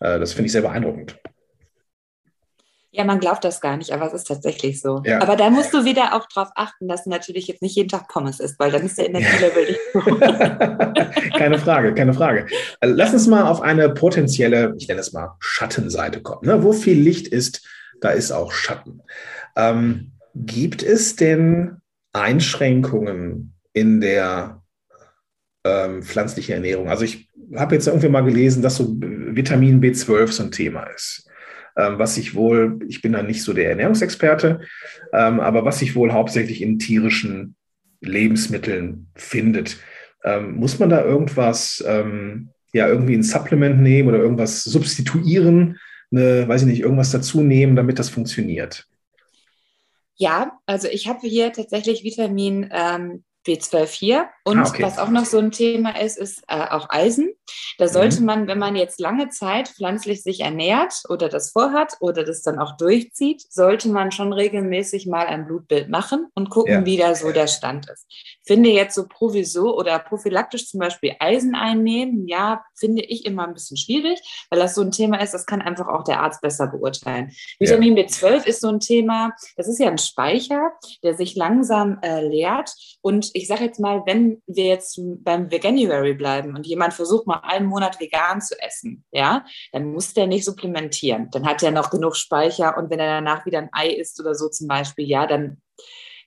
äh, 0.00 0.18
das 0.18 0.32
finde 0.32 0.46
ich 0.46 0.52
sehr 0.52 0.62
beeindruckend. 0.62 1.18
Ja, 2.90 3.04
man 3.04 3.20
glaubt 3.20 3.44
das 3.44 3.60
gar 3.60 3.76
nicht, 3.76 3.92
aber 3.92 4.06
es 4.06 4.14
ist 4.14 4.28
tatsächlich 4.28 4.80
so. 4.80 5.02
Ja. 5.04 5.20
Aber 5.20 5.36
da 5.36 5.50
musst 5.50 5.74
du 5.74 5.84
wieder 5.84 6.14
auch 6.14 6.26
darauf 6.34 6.50
achten, 6.54 6.88
dass 6.88 7.04
du 7.04 7.10
natürlich 7.10 7.46
jetzt 7.46 7.60
nicht 7.60 7.76
jeden 7.76 7.90
Tag 7.90 8.08
Pommes 8.08 8.40
isst, 8.40 8.58
weil 8.58 8.70
dann 8.70 8.82
ist 8.82 8.96
der 8.96 9.08
Energielevel 9.08 9.66
nicht 9.66 11.32
keine 11.36 11.58
Frage, 11.58 11.92
keine 11.94 12.14
Frage. 12.14 12.46
Also 12.80 12.94
lass 12.94 13.12
uns 13.12 13.26
mal 13.26 13.46
auf 13.46 13.60
eine 13.60 13.90
potenzielle, 13.90 14.74
ich 14.78 14.88
nenne 14.88 15.00
es 15.00 15.12
mal 15.12 15.36
Schattenseite 15.38 16.22
kommen. 16.22 16.46
Ne? 16.46 16.62
Wo 16.62 16.72
viel 16.72 16.98
Licht 16.98 17.28
ist, 17.28 17.68
da 18.00 18.10
ist 18.10 18.32
auch 18.32 18.52
Schatten. 18.52 19.02
Ähm, 19.54 20.12
gibt 20.34 20.82
es 20.82 21.16
denn 21.16 21.76
Einschränkungen 22.14 23.54
in 23.74 24.00
der 24.00 24.62
ähm, 25.64 26.02
pflanzlichen 26.02 26.54
Ernährung? 26.54 26.88
Also 26.88 27.04
ich 27.04 27.28
habe 27.54 27.74
jetzt 27.74 27.86
irgendwie 27.86 28.08
mal 28.08 28.24
gelesen, 28.24 28.62
dass 28.62 28.76
so 28.76 28.96
Vitamin 28.98 29.82
B12 29.82 30.32
so 30.32 30.42
ein 30.44 30.52
Thema 30.52 30.84
ist. 30.84 31.27
Ähm, 31.78 31.98
was 31.98 32.16
sich 32.16 32.34
wohl, 32.34 32.80
ich 32.88 33.00
bin 33.00 33.12
da 33.12 33.22
nicht 33.22 33.42
so 33.42 33.54
der 33.54 33.70
Ernährungsexperte, 33.70 34.60
ähm, 35.12 35.40
aber 35.40 35.64
was 35.64 35.78
sich 35.78 35.94
wohl 35.96 36.12
hauptsächlich 36.12 36.60
in 36.60 36.78
tierischen 36.78 37.54
Lebensmitteln 38.00 39.08
findet. 39.14 39.78
Ähm, 40.24 40.56
muss 40.56 40.78
man 40.78 40.90
da 40.90 41.04
irgendwas, 41.04 41.82
ja, 42.72 42.86
irgendwie 42.86 43.14
ein 43.14 43.22
Supplement 43.22 43.80
nehmen 43.80 44.08
oder 44.08 44.18
irgendwas 44.18 44.62
substituieren, 44.64 45.78
eine, 46.10 46.46
weiß 46.46 46.62
ich 46.62 46.68
nicht, 46.68 46.80
irgendwas 46.80 47.10
dazu 47.10 47.42
nehmen, 47.42 47.76
damit 47.76 47.98
das 47.98 48.10
funktioniert? 48.10 48.86
Ja, 50.16 50.58
also 50.66 50.88
ich 50.88 51.08
habe 51.08 51.26
hier 51.26 51.52
tatsächlich 51.52 52.02
Vitamin 52.02 52.68
ähm, 52.72 53.24
B12 53.48 53.86
hier 53.86 54.28
und 54.44 54.58
ah, 54.58 54.68
okay. 54.68 54.82
was 54.82 54.98
auch 54.98 55.08
noch 55.08 55.24
so 55.24 55.38
ein 55.38 55.50
Thema 55.50 55.98
ist, 55.98 56.18
ist 56.18 56.42
äh, 56.48 56.68
auch 56.70 56.90
Eisen. 56.90 57.30
Da 57.78 57.88
sollte 57.88 58.20
mhm. 58.20 58.26
man, 58.26 58.46
wenn 58.46 58.58
man 58.58 58.76
jetzt 58.76 59.00
lange 59.00 59.30
Zeit 59.30 59.68
pflanzlich 59.68 60.22
sich 60.22 60.40
ernährt 60.40 61.02
oder 61.08 61.28
das 61.28 61.52
vorhat 61.52 61.94
oder 62.00 62.24
das 62.24 62.42
dann 62.42 62.58
auch 62.58 62.76
durchzieht, 62.76 63.42
sollte 63.50 63.88
man 63.88 64.12
schon 64.12 64.32
regelmäßig 64.32 65.06
mal 65.06 65.26
ein 65.26 65.46
Blutbild 65.46 65.88
machen 65.88 66.28
und 66.34 66.50
gucken, 66.50 66.72
ja. 66.72 66.84
wie 66.84 66.96
da 66.96 67.14
so 67.14 67.32
der 67.32 67.46
Stand 67.46 67.88
ist. 67.88 68.06
Finde 68.48 68.70
jetzt 68.70 68.94
so 68.94 69.06
provisor 69.06 69.76
oder 69.76 69.98
prophylaktisch 69.98 70.68
zum 70.68 70.80
Beispiel 70.80 71.14
Eisen 71.20 71.54
einnehmen, 71.54 72.26
ja, 72.26 72.64
finde 72.74 73.02
ich 73.02 73.26
immer 73.26 73.46
ein 73.46 73.52
bisschen 73.52 73.76
schwierig, 73.76 74.18
weil 74.48 74.58
das 74.58 74.74
so 74.74 74.80
ein 74.80 74.90
Thema 74.90 75.20
ist, 75.20 75.34
das 75.34 75.44
kann 75.44 75.60
einfach 75.60 75.86
auch 75.86 76.02
der 76.02 76.20
Arzt 76.20 76.40
besser 76.40 76.66
beurteilen. 76.66 77.30
Vitamin 77.58 77.94
ja. 77.94 78.04
B12 78.04 78.46
ist 78.46 78.62
so 78.62 78.68
ein 78.68 78.80
Thema, 78.80 79.34
das 79.58 79.68
ist 79.68 79.78
ja 79.78 79.88
ein 79.88 79.98
Speicher, 79.98 80.72
der 81.02 81.14
sich 81.14 81.36
langsam 81.36 81.98
äh, 82.00 82.26
leert. 82.26 82.72
Und 83.02 83.28
ich 83.34 83.48
sage 83.48 83.64
jetzt 83.64 83.80
mal, 83.80 84.02
wenn 84.06 84.42
wir 84.46 84.64
jetzt 84.64 84.98
beim 84.98 85.50
Veganuary 85.50 86.14
bleiben 86.14 86.56
und 86.56 86.66
jemand 86.66 86.94
versucht 86.94 87.26
mal 87.26 87.40
einen 87.42 87.66
Monat 87.66 88.00
vegan 88.00 88.40
zu 88.40 88.58
essen, 88.62 89.04
ja, 89.12 89.44
dann 89.72 89.92
muss 89.92 90.14
der 90.14 90.26
nicht 90.26 90.46
supplementieren. 90.46 91.28
Dann 91.32 91.44
hat 91.44 91.62
er 91.62 91.70
noch 91.70 91.90
genug 91.90 92.16
Speicher 92.16 92.78
und 92.78 92.88
wenn 92.88 92.98
er 92.98 93.20
danach 93.20 93.44
wieder 93.44 93.58
ein 93.58 93.68
Ei 93.72 93.88
isst 93.88 94.18
oder 94.20 94.34
so 94.34 94.48
zum 94.48 94.68
Beispiel, 94.68 95.06
ja, 95.06 95.26
dann 95.26 95.60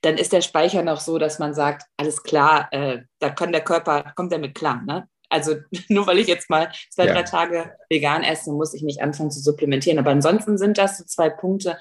dann 0.02 0.18
ist 0.18 0.32
der 0.32 0.42
Speicher 0.42 0.82
noch 0.82 1.00
so, 1.00 1.18
dass 1.18 1.38
man 1.38 1.54
sagt, 1.54 1.84
alles 1.96 2.22
klar, 2.22 2.68
äh, 2.72 3.02
da 3.20 3.30
kann 3.30 3.52
der 3.52 3.62
Körper, 3.62 4.12
kommt 4.16 4.32
er 4.32 4.38
mit 4.38 4.54
klar. 4.54 4.82
Ne? 4.84 5.08
Also 5.30 5.56
nur 5.88 6.06
weil 6.06 6.18
ich 6.18 6.26
jetzt 6.26 6.50
mal 6.50 6.70
zwei, 6.90 7.06
ja. 7.06 7.14
drei 7.14 7.22
Tage 7.22 7.72
vegan 7.88 8.22
esse, 8.22 8.52
muss 8.52 8.74
ich 8.74 8.82
nicht 8.82 9.00
anfangen 9.00 9.30
zu 9.30 9.40
supplementieren. 9.40 9.98
Aber 9.98 10.10
ansonsten 10.10 10.58
sind 10.58 10.76
das 10.76 10.98
so 10.98 11.04
zwei 11.04 11.30
Punkte, 11.30 11.78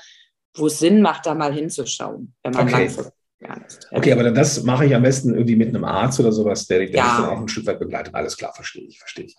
wo 0.55 0.67
es 0.67 0.79
Sinn 0.79 1.01
macht, 1.01 1.25
da 1.25 1.33
mal 1.33 1.53
hinzuschauen, 1.53 2.33
wenn 2.43 2.53
man 2.53 2.67
okay. 2.67 2.71
langfristig 2.71 3.13
vegan 3.39 3.65
ist. 3.65 3.87
Okay, 3.91 4.11
aber 4.11 4.29
das 4.31 4.63
mache 4.63 4.85
ich 4.85 4.95
am 4.95 5.01
besten 5.01 5.33
irgendwie 5.33 5.55
mit 5.55 5.69
einem 5.69 5.83
Arzt 5.83 6.19
oder 6.19 6.31
sowas, 6.31 6.67
der, 6.67 6.79
der 6.79 6.89
ja. 6.89 7.03
mich 7.03 7.13
dann 7.13 7.29
auch 7.29 7.41
ein 7.41 7.47
Stück 7.47 7.65
weit 7.65 7.79
begleitet. 7.79 8.13
Alles 8.13 8.37
klar, 8.37 8.53
verstehe 8.53 8.83
ich, 8.83 8.99
verstehe 8.99 9.25
ich. 9.25 9.35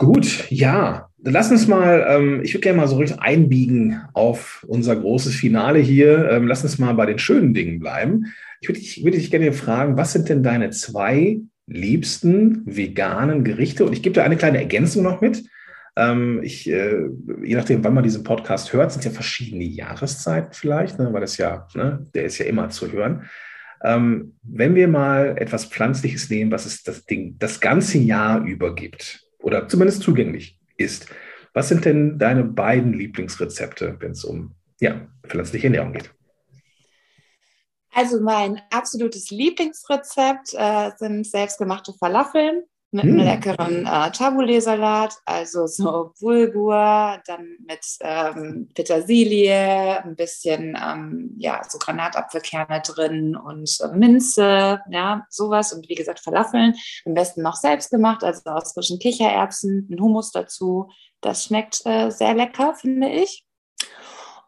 Gut, 0.00 0.50
ja, 0.50 1.10
lass 1.22 1.50
uns 1.50 1.68
mal, 1.68 2.06
ähm, 2.08 2.40
ich 2.42 2.54
würde 2.54 2.62
gerne 2.62 2.78
mal 2.78 2.88
so 2.88 2.96
richtig 2.96 3.20
einbiegen 3.20 4.00
auf 4.14 4.64
unser 4.66 4.96
großes 4.96 5.34
Finale 5.34 5.78
hier. 5.78 6.30
Ähm, 6.30 6.46
lass 6.46 6.62
uns 6.62 6.78
mal 6.78 6.94
bei 6.94 7.04
den 7.04 7.18
schönen 7.18 7.52
Dingen 7.52 7.80
bleiben. 7.80 8.32
Ich 8.62 8.68
würde 8.70 8.80
dich, 8.80 9.04
würd 9.04 9.14
dich 9.14 9.30
gerne 9.30 9.52
fragen, 9.52 9.98
was 9.98 10.14
sind 10.14 10.30
denn 10.30 10.42
deine 10.42 10.70
zwei 10.70 11.40
liebsten 11.66 12.62
veganen 12.64 13.44
Gerichte? 13.44 13.84
Und 13.84 13.92
ich 13.92 14.02
gebe 14.02 14.14
da 14.14 14.24
eine 14.24 14.38
kleine 14.38 14.56
Ergänzung 14.56 15.02
noch 15.02 15.20
mit. 15.20 15.44
Ähm, 15.96 16.40
ich, 16.42 16.66
äh, 16.70 17.02
je 17.44 17.56
nachdem, 17.56 17.84
wann 17.84 17.92
man 17.92 18.02
diesen 18.02 18.24
Podcast 18.24 18.72
hört, 18.72 18.92
sind 18.92 19.04
ja 19.04 19.10
verschiedene 19.10 19.64
Jahreszeiten 19.64 20.54
vielleicht, 20.54 20.98
ne, 20.98 21.12
weil 21.12 21.20
das 21.20 21.36
ja, 21.36 21.68
ne, 21.74 22.06
der 22.14 22.24
ist 22.24 22.38
ja 22.38 22.46
immer 22.46 22.70
zu 22.70 22.90
hören. 22.90 23.24
Ähm, 23.84 24.32
wenn 24.44 24.74
wir 24.74 24.88
mal 24.88 25.36
etwas 25.36 25.66
Pflanzliches 25.66 26.30
nehmen, 26.30 26.50
was 26.50 26.64
es 26.64 26.84
das 26.84 27.04
Ding 27.04 27.36
das 27.38 27.60
ganze 27.60 27.98
Jahr 27.98 28.42
über 28.46 28.74
gibt 28.74 29.26
oder 29.42 29.68
zumindest 29.68 30.02
zugänglich 30.02 30.58
ist, 30.76 31.06
was 31.52 31.68
sind 31.68 31.84
denn 31.84 32.18
deine 32.18 32.44
beiden 32.44 32.92
Lieblingsrezepte, 32.92 33.96
wenn 34.00 34.12
es 34.12 34.24
um 34.24 34.54
ja, 34.80 35.08
pflanzliche 35.26 35.66
Ernährung 35.66 35.92
geht? 35.92 36.14
Also 37.92 38.20
mein 38.20 38.60
absolutes 38.70 39.30
Lieblingsrezept 39.30 40.54
äh, 40.54 40.90
sind 40.96 41.26
selbstgemachte 41.26 41.92
Falafeln 41.98 42.62
mit 42.92 43.04
einem 43.04 43.18
hm. 43.18 43.24
leckeren 43.24 43.86
äh, 43.86 44.10
Taboulet-Salat, 44.10 45.16
also 45.24 45.66
so 45.66 46.12
Bulgur, 46.20 47.20
dann 47.26 47.56
mit 47.66 47.80
ähm, 48.00 48.68
Petersilie, 48.74 50.02
ein 50.02 50.16
bisschen 50.16 50.76
ähm, 50.82 51.34
ja 51.38 51.62
so 51.68 51.78
Granatapfelkerne 51.78 52.82
drin 52.82 53.36
und 53.36 53.78
äh, 53.80 53.96
Minze, 53.96 54.80
ja 54.90 55.24
sowas 55.28 55.72
und 55.72 55.88
wie 55.88 55.94
gesagt 55.94 56.20
Falafeln, 56.20 56.74
am 57.04 57.14
besten 57.14 57.42
noch 57.42 57.56
selbst 57.56 57.90
gemacht, 57.90 58.24
also 58.24 58.50
aus 58.50 58.72
frischen 58.72 58.98
Kichererbsen, 58.98 59.88
ein 59.90 60.00
Hummus 60.00 60.32
dazu. 60.32 60.88
Das 61.20 61.44
schmeckt 61.44 61.82
äh, 61.84 62.10
sehr 62.10 62.34
lecker, 62.34 62.74
finde 62.74 63.08
ich. 63.08 63.44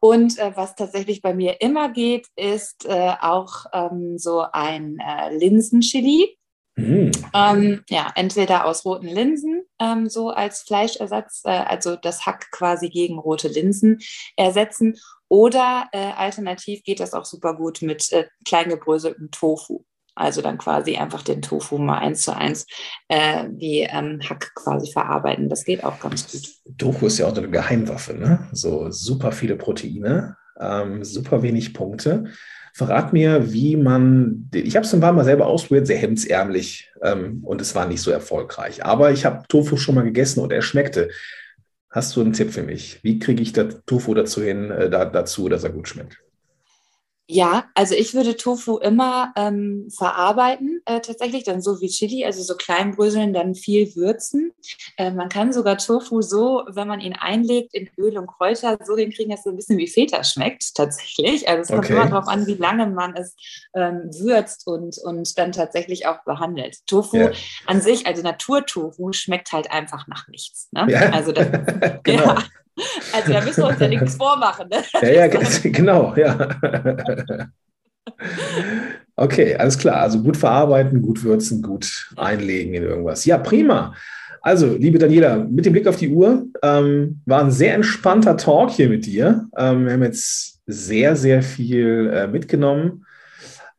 Und 0.01 0.37
äh, 0.39 0.51
was 0.57 0.75
tatsächlich 0.75 1.23
bei 1.23 1.33
mir 1.33 1.61
immer 1.61 1.89
geht, 1.89 2.27
ist 2.35 2.87
äh, 2.87 3.13
auch 3.21 3.67
ähm, 3.73 4.19
so 4.19 4.45
ein 4.53 4.99
äh, 4.99 5.33
Linsenchili. 5.37 6.37
Mhm. 6.75 7.13
Ähm, 7.35 7.83
ja, 7.91 8.11
entweder 8.15 8.65
aus 8.65 8.85
roten 8.85 9.09
Linsen, 9.09 9.65
ähm, 9.79 10.09
so 10.09 10.31
als 10.31 10.63
Fleischersatz, 10.63 11.43
äh, 11.45 11.51
also 11.51 11.97
das 11.97 12.25
Hack 12.25 12.51
quasi 12.51 12.89
gegen 12.89 13.19
rote 13.19 13.49
Linsen 13.49 13.99
ersetzen. 14.37 14.97
Oder 15.29 15.89
äh, 15.93 16.13
alternativ 16.13 16.83
geht 16.83 17.01
das 17.01 17.15
auch 17.15 17.25
super 17.25 17.57
gut 17.57 17.83
mit 17.83 18.13
äh, 18.13 18.27
kleingebröseltem 18.47 19.31
Tofu. 19.31 19.85
Also 20.15 20.43
dann 20.43 20.59
quasi 20.59 20.97
einfach 20.97 21.23
den 21.23 21.41
Tofu 21.41 21.79
mal 21.79 21.99
eins 21.99 22.23
zu 22.23 22.37
eins 22.37 22.67
äh, 23.09 23.45
wie 23.53 23.81
ähm, 23.81 24.21
Hack 24.23 24.55
quasi 24.55 24.93
verarbeiten. 24.93 25.49
Das 25.49 25.65
geht 25.65 25.85
auch 25.85 25.99
ganz 26.01 26.31
gut. 26.31 26.77
Tofu 26.77 27.07
ist 27.07 27.19
ja 27.19 27.27
auch 27.27 27.37
eine 27.37 27.49
Geheimwaffe, 27.49 28.13
ne? 28.13 28.47
So 28.53 28.91
super 28.91 29.33
viele 29.33 29.57
Proteine, 29.57 30.37
ähm, 30.61 31.03
super 31.03 31.43
wenig 31.43 31.73
Punkte. 31.73 32.25
Verrat 32.75 33.13
mir, 33.13 33.53
wie 33.53 33.77
man, 33.77 34.49
ich 34.55 34.77
habe 34.77 34.87
es 34.87 34.95
ein 34.95 35.01
paar 35.01 35.13
Mal 35.13 35.25
selber 35.25 35.47
ausprobiert, 35.47 35.87
sehr 35.87 35.99
hemdsärmlich 35.99 36.91
ähm, 37.03 37.41
und 37.45 37.61
es 37.61 37.75
war 37.75 37.87
nicht 37.87 38.01
so 38.01 38.11
erfolgreich. 38.11 38.85
Aber 38.85 39.13
ich 39.13 39.27
habe 39.27 39.45
Tofu 39.49 39.77
schon 39.77 39.95
mal 39.95 40.05
gegessen 40.05 40.41
und 40.41 40.53
er 40.53 40.63
schmeckte. 40.63 41.11
Hast 41.91 42.17
du 42.17 42.23
einen 42.23 42.33
Tipp 42.33 42.51
für 42.51 42.63
mich? 42.63 43.01
Wie 43.03 43.19
kriege 43.19 43.43
ich 43.43 43.53
das 43.53 43.83
Tofu 43.85 44.15
dazu 44.15 44.43
hin, 44.43 44.71
äh, 44.71 44.89
da, 44.89 45.05
dazu, 45.05 45.51
dass 45.51 45.65
er 45.65 45.71
gut 45.71 45.89
schmeckt? 45.89 46.23
Ja, 47.29 47.65
also 47.75 47.95
ich 47.95 48.15
würde 48.15 48.37
Tofu 48.37 48.79
immer 48.79 49.33
ähm, 49.37 49.89
verarbeiten, 49.97 50.83
äh, 50.87 51.01
tatsächlich 51.01 51.45
dann 51.45 51.63
so 51.63 51.81
wie 51.81 51.89
Chili, 51.89 52.25
also 52.25 52.43
so 52.43 52.57
klein 52.57 52.97
bröseln, 52.97 53.33
dann 53.33 53.55
viel 53.55 53.95
würzen. 53.95 54.53
Äh, 54.97 55.13
man 55.13 55.29
kann 55.29 55.53
sogar 55.53 55.79
Tofu 55.79 56.21
so, 56.21 56.65
wenn 56.69 56.89
man 56.89 57.01
ihn 57.01 57.15
einlegt 57.15 57.75
in 57.75 57.89
Öl 57.97 58.19
und 58.19 58.27
Kräuter, 58.27 58.77
so 58.85 58.97
hinkriegen, 58.97 59.31
dass 59.31 59.41
es 59.41 59.45
so 59.45 59.51
ein 59.51 59.57
bisschen 59.57 59.79
wie 59.79 59.87
Feta 59.87 60.25
schmeckt, 60.25 60.75
tatsächlich. 60.75 61.49
Also 61.49 61.63
es 61.63 61.69
kommt 61.69 61.85
okay. 61.85 61.95
immer 61.95 62.11
darauf 62.11 62.29
an, 62.29 62.47
wie 62.47 62.55
lange 62.55 62.87
man 62.89 63.15
es 63.17 63.37
ähm, 63.75 64.11
würzt 64.19 64.67
und, 64.67 64.99
und 64.99 65.39
dann 65.39 65.53
tatsächlich 65.53 66.07
auch 66.07 66.25
behandelt. 66.25 66.79
Tofu 66.87 67.17
ja. 67.17 67.31
an 67.67 67.81
sich, 67.81 68.07
also 68.07 68.23
Naturtofu, 68.23 69.13
schmeckt 69.13 69.53
halt 69.53 69.71
einfach 69.71 70.09
nach 70.09 70.27
nichts. 70.29 70.69
Ne? 70.73 70.87
Ja. 70.89 71.11
Also 71.11 71.31
das, 71.33 71.47
genau. 72.03 72.35
ja. 72.35 72.43
Also 73.13 73.33
da 73.33 73.41
müssen 73.43 73.63
wir 73.63 73.69
uns 73.69 73.81
ja 73.81 73.89
nichts 73.89 74.15
vormachen. 74.17 74.69
Ne? 74.69 74.83
Ja, 75.03 75.27
ja, 75.27 75.27
genau, 75.29 76.15
ja. 76.17 76.49
Okay, 79.17 79.55
alles 79.57 79.79
klar. 79.79 79.97
Also 79.97 80.23
gut 80.23 80.37
verarbeiten, 80.37 81.03
gut 81.03 81.23
würzen, 81.23 81.63
gut 81.63 82.11
einlegen 82.17 82.75
in 82.75 82.83
irgendwas. 82.83 83.25
Ja, 83.25 83.39
prima. 83.39 83.95
Also, 84.41 84.75
liebe 84.75 84.99
Daniela, 84.99 85.37
mit 85.37 85.67
dem 85.67 85.73
Blick 85.73 85.87
auf 85.87 85.97
die 85.97 86.09
Uhr, 86.09 86.47
ähm, 86.63 87.21
war 87.27 87.45
ein 87.45 87.53
sehr 87.53 87.75
entspannter 87.75 88.37
Talk 88.37 88.71
hier 88.71 88.89
mit 88.89 89.07
dir. 89.07 89.49
Ähm, 89.57 89.87
wir 89.87 89.93
haben 89.93 90.03
jetzt 90.03 90.61
sehr, 90.67 91.15
sehr 91.15 91.43
viel 91.43 92.11
äh, 92.13 92.27
mitgenommen. 92.27 93.07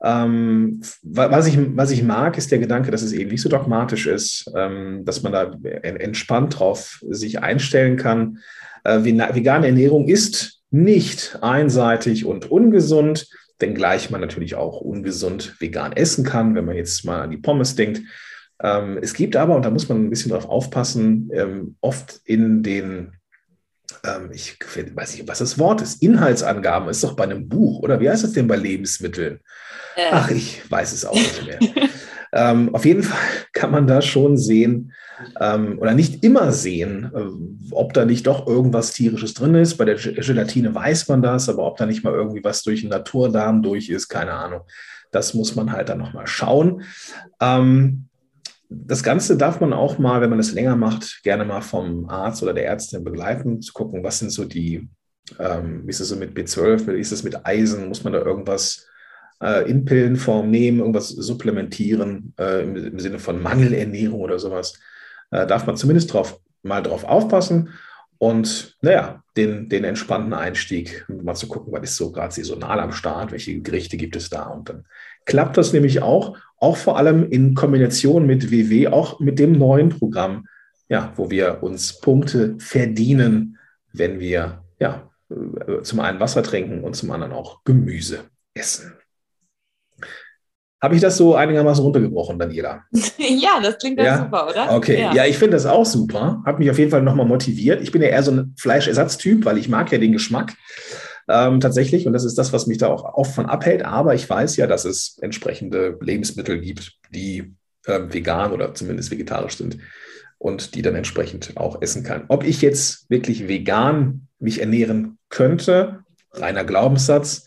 Ähm, 0.01 0.81
was, 1.01 1.47
ich, 1.47 1.57
was 1.75 1.91
ich 1.91 2.03
mag, 2.03 2.37
ist 2.37 2.51
der 2.51 2.59
Gedanke, 2.59 2.91
dass 2.91 3.01
es 3.01 3.13
eben 3.13 3.31
nicht 3.31 3.41
so 3.41 3.49
dogmatisch 3.49 4.07
ist, 4.07 4.49
ähm, 4.55 5.03
dass 5.03 5.23
man 5.23 5.33
da 5.33 5.51
entspannt 5.81 6.59
drauf 6.59 7.03
sich 7.09 7.41
einstellen 7.41 7.97
kann. 7.97 8.39
Äh, 8.83 9.03
vegane 9.03 9.67
Ernährung 9.67 10.07
ist 10.07 10.61
nicht 10.71 11.37
einseitig 11.41 12.25
und 12.25 12.49
ungesund, 12.49 13.27
wenngleich 13.59 14.09
man 14.09 14.21
natürlich 14.21 14.55
auch 14.55 14.81
ungesund 14.81 15.55
vegan 15.59 15.93
essen 15.93 16.25
kann, 16.25 16.55
wenn 16.55 16.65
man 16.65 16.75
jetzt 16.75 17.05
mal 17.05 17.21
an 17.21 17.31
die 17.31 17.37
Pommes 17.37 17.75
denkt. 17.75 18.01
Ähm, 18.61 18.97
es 19.01 19.13
gibt 19.13 19.35
aber, 19.35 19.55
und 19.55 19.63
da 19.63 19.69
muss 19.69 19.87
man 19.87 20.03
ein 20.03 20.09
bisschen 20.09 20.31
drauf 20.31 20.45
aufpassen, 20.45 21.29
ähm, 21.33 21.75
oft 21.81 22.21
in 22.25 22.63
den 22.63 23.13
ähm, 24.03 24.31
ich 24.33 24.57
weiß 24.59 25.15
nicht, 25.15 25.27
was 25.27 25.39
das 25.39 25.59
Wort 25.59 25.81
ist. 25.81 26.01
Inhaltsangaben 26.01 26.89
ist 26.89 27.03
doch 27.03 27.15
bei 27.15 27.23
einem 27.23 27.47
Buch, 27.47 27.79
oder 27.79 27.99
wie 27.99 28.09
heißt 28.09 28.23
das 28.23 28.33
denn 28.33 28.47
bei 28.47 28.55
Lebensmitteln? 28.55 29.39
Äh. 29.95 30.09
Ach, 30.11 30.29
ich 30.29 30.69
weiß 30.69 30.93
es 30.93 31.05
auch 31.05 31.13
nicht 31.13 31.45
mehr. 31.45 31.59
ähm, 32.33 32.73
auf 32.73 32.85
jeden 32.85 33.03
Fall 33.03 33.19
kann 33.53 33.71
man 33.71 33.87
da 33.87 34.01
schon 34.01 34.37
sehen, 34.37 34.93
ähm, 35.39 35.79
oder 35.79 35.93
nicht 35.93 36.23
immer 36.23 36.51
sehen, 36.51 37.11
äh, 37.13 37.71
ob 37.71 37.93
da 37.93 38.05
nicht 38.05 38.27
doch 38.27 38.47
irgendwas 38.47 38.93
Tierisches 38.93 39.33
drin 39.33 39.55
ist. 39.55 39.77
Bei 39.77 39.85
der 39.85 39.95
Gelatine 39.95 40.73
weiß 40.73 41.07
man 41.07 41.21
das, 41.21 41.49
aber 41.49 41.65
ob 41.65 41.77
da 41.77 41.85
nicht 41.85 42.03
mal 42.03 42.13
irgendwie 42.13 42.43
was 42.43 42.63
durch 42.63 42.81
den 42.81 42.89
Naturdarm 42.89 43.61
durch 43.61 43.89
ist, 43.89 44.09
keine 44.09 44.33
Ahnung. 44.33 44.61
Das 45.11 45.33
muss 45.33 45.55
man 45.55 45.71
halt 45.71 45.89
dann 45.89 45.99
nochmal 45.99 46.27
schauen. 46.27 46.83
Ähm, 47.39 48.07
das 48.69 49.03
Ganze 49.03 49.37
darf 49.37 49.59
man 49.59 49.73
auch 49.73 49.99
mal, 49.99 50.21
wenn 50.21 50.29
man 50.29 50.39
es 50.39 50.53
länger 50.53 50.75
macht, 50.75 51.21
gerne 51.23 51.45
mal 51.45 51.61
vom 51.61 52.09
Arzt 52.09 52.41
oder 52.41 52.53
der 52.53 52.65
Ärztin 52.65 53.03
begleiten, 53.03 53.61
zu 53.61 53.73
gucken, 53.73 54.03
was 54.03 54.19
sind 54.19 54.31
so 54.31 54.45
die, 54.45 54.89
ähm, 55.39 55.83
wie 55.85 55.89
ist 55.89 55.99
es 55.99 56.09
so 56.09 56.15
mit 56.15 56.35
B12, 56.35 56.87
wie 56.87 56.99
ist 56.99 57.11
es 57.11 57.23
mit 57.23 57.45
Eisen, 57.45 57.87
muss 57.87 58.03
man 58.03 58.13
da 58.13 58.19
irgendwas 58.19 58.87
äh, 59.41 59.69
in 59.69 59.85
Pillenform 59.85 60.49
nehmen, 60.49 60.79
irgendwas 60.79 61.09
supplementieren 61.09 62.33
äh, 62.39 62.63
im, 62.63 62.75
im, 62.75 62.99
Sinne 62.99 63.19
von 63.19 63.41
Mangelernährung 63.41 64.21
oder 64.21 64.39
sowas. 64.39 64.79
Äh, 65.33 65.47
darf 65.47 65.65
man 65.65 65.77
zumindest 65.77 66.13
drauf, 66.13 66.39
mal 66.61 66.81
drauf 66.81 67.03
aufpassen 67.03 67.69
und 68.17 68.77
naja, 68.81 69.23
den, 69.35 69.67
den 69.67 69.83
entspannten 69.83 70.33
Einstieg, 70.33 71.05
mal 71.09 71.35
zu 71.35 71.47
gucken, 71.47 71.73
was 71.73 71.83
ist 71.83 71.95
so 71.97 72.11
gerade 72.11 72.33
saisonal 72.33 72.79
am 72.79 72.93
Start, 72.93 73.31
welche 73.31 73.59
Gerichte 73.59 73.97
gibt 73.97 74.15
es 74.15 74.29
da 74.29 74.43
und 74.43 74.69
dann 74.69 74.85
klappt 75.25 75.57
das 75.57 75.73
nämlich 75.73 76.01
auch, 76.01 76.37
auch 76.57 76.77
vor 76.77 76.97
allem 76.97 77.29
in 77.29 77.55
Kombination 77.55 78.25
mit 78.25 78.51
WW, 78.51 78.87
auch 78.87 79.19
mit 79.19 79.39
dem 79.39 79.53
neuen 79.53 79.89
Programm 79.89 80.45
ja, 80.93 81.11
wo 81.15 81.31
wir 81.31 81.63
uns 81.63 81.99
Punkte 81.99 82.55
verdienen, 82.59 83.57
wenn 83.93 84.19
wir 84.19 84.63
ja, 84.79 85.09
äh, 85.29 85.81
zum 85.81 85.99
einen 85.99 86.19
Wasser 86.19 86.43
trinken 86.43 86.83
und 86.83 86.95
zum 86.95 87.11
anderen 87.11 87.33
auch 87.33 87.63
Gemüse 87.63 88.25
essen. 88.53 88.93
Habe 90.83 90.95
ich 90.95 91.01
das 91.01 91.15
so 91.15 91.33
einigermaßen 91.33 91.81
runtergebrochen, 91.81 92.37
Daniela? 92.37 92.83
ja, 93.17 93.61
das 93.63 93.77
klingt 93.77 94.01
ja 94.01 94.17
super, 94.17 94.49
oder? 94.49 94.75
Okay, 94.75 94.99
ja, 94.99 95.13
ja 95.13 95.25
ich 95.25 95.37
finde 95.37 95.55
das 95.55 95.65
auch 95.65 95.85
super. 95.85 96.43
Hat 96.45 96.59
mich 96.59 96.69
auf 96.69 96.77
jeden 96.77 96.91
Fall 96.91 97.01
nochmal 97.01 97.25
motiviert. 97.25 97.81
Ich 97.81 97.93
bin 97.93 98.01
ja 98.01 98.09
eher 98.09 98.21
so 98.21 98.31
ein 98.31 98.53
Fleischersatztyp, 98.59 99.45
weil 99.45 99.57
ich 99.57 99.69
mag 99.69 99.93
ja 99.93 99.97
den 99.97 100.11
Geschmack 100.11 100.55
ähm, 101.29 101.61
tatsächlich. 101.61 102.05
Und 102.05 102.11
das 102.11 102.25
ist 102.25 102.37
das, 102.37 102.51
was 102.51 102.67
mich 102.67 102.79
da 102.79 102.87
auch 102.87 103.05
oft 103.13 103.33
von 103.33 103.45
abhält. 103.45 103.85
Aber 103.85 104.13
ich 104.13 104.29
weiß 104.29 104.57
ja, 104.57 104.67
dass 104.67 104.83
es 104.83 105.17
entsprechende 105.21 105.97
Lebensmittel 106.01 106.59
gibt, 106.59 106.91
die 107.11 107.55
äh, 107.85 108.01
vegan 108.09 108.51
oder 108.51 108.73
zumindest 108.73 109.09
vegetarisch 109.09 109.55
sind 109.55 109.77
und 110.37 110.75
die 110.75 110.81
dann 110.81 110.95
entsprechend 110.95 111.55
auch 111.55 111.81
essen 111.81 112.03
kann. 112.03 112.25
Ob 112.27 112.43
ich 112.43 112.61
jetzt 112.61 113.09
wirklich 113.09 113.47
vegan 113.47 114.27
mich 114.37 114.59
ernähren 114.59 115.17
könnte, 115.29 115.99
reiner 116.33 116.65
Glaubenssatz, 116.65 117.45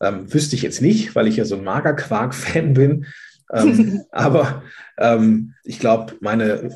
ähm, 0.00 0.32
wüsste 0.32 0.56
ich 0.56 0.62
jetzt 0.62 0.82
nicht, 0.82 1.14
weil 1.14 1.26
ich 1.26 1.36
ja 1.36 1.44
so 1.44 1.56
ein 1.56 1.64
Magerquark-Fan 1.64 2.74
bin. 2.74 3.06
ähm, 3.52 4.02
aber 4.10 4.62
ähm, 4.98 5.54
ich 5.64 5.78
glaube, 5.78 6.14
meine, 6.20 6.70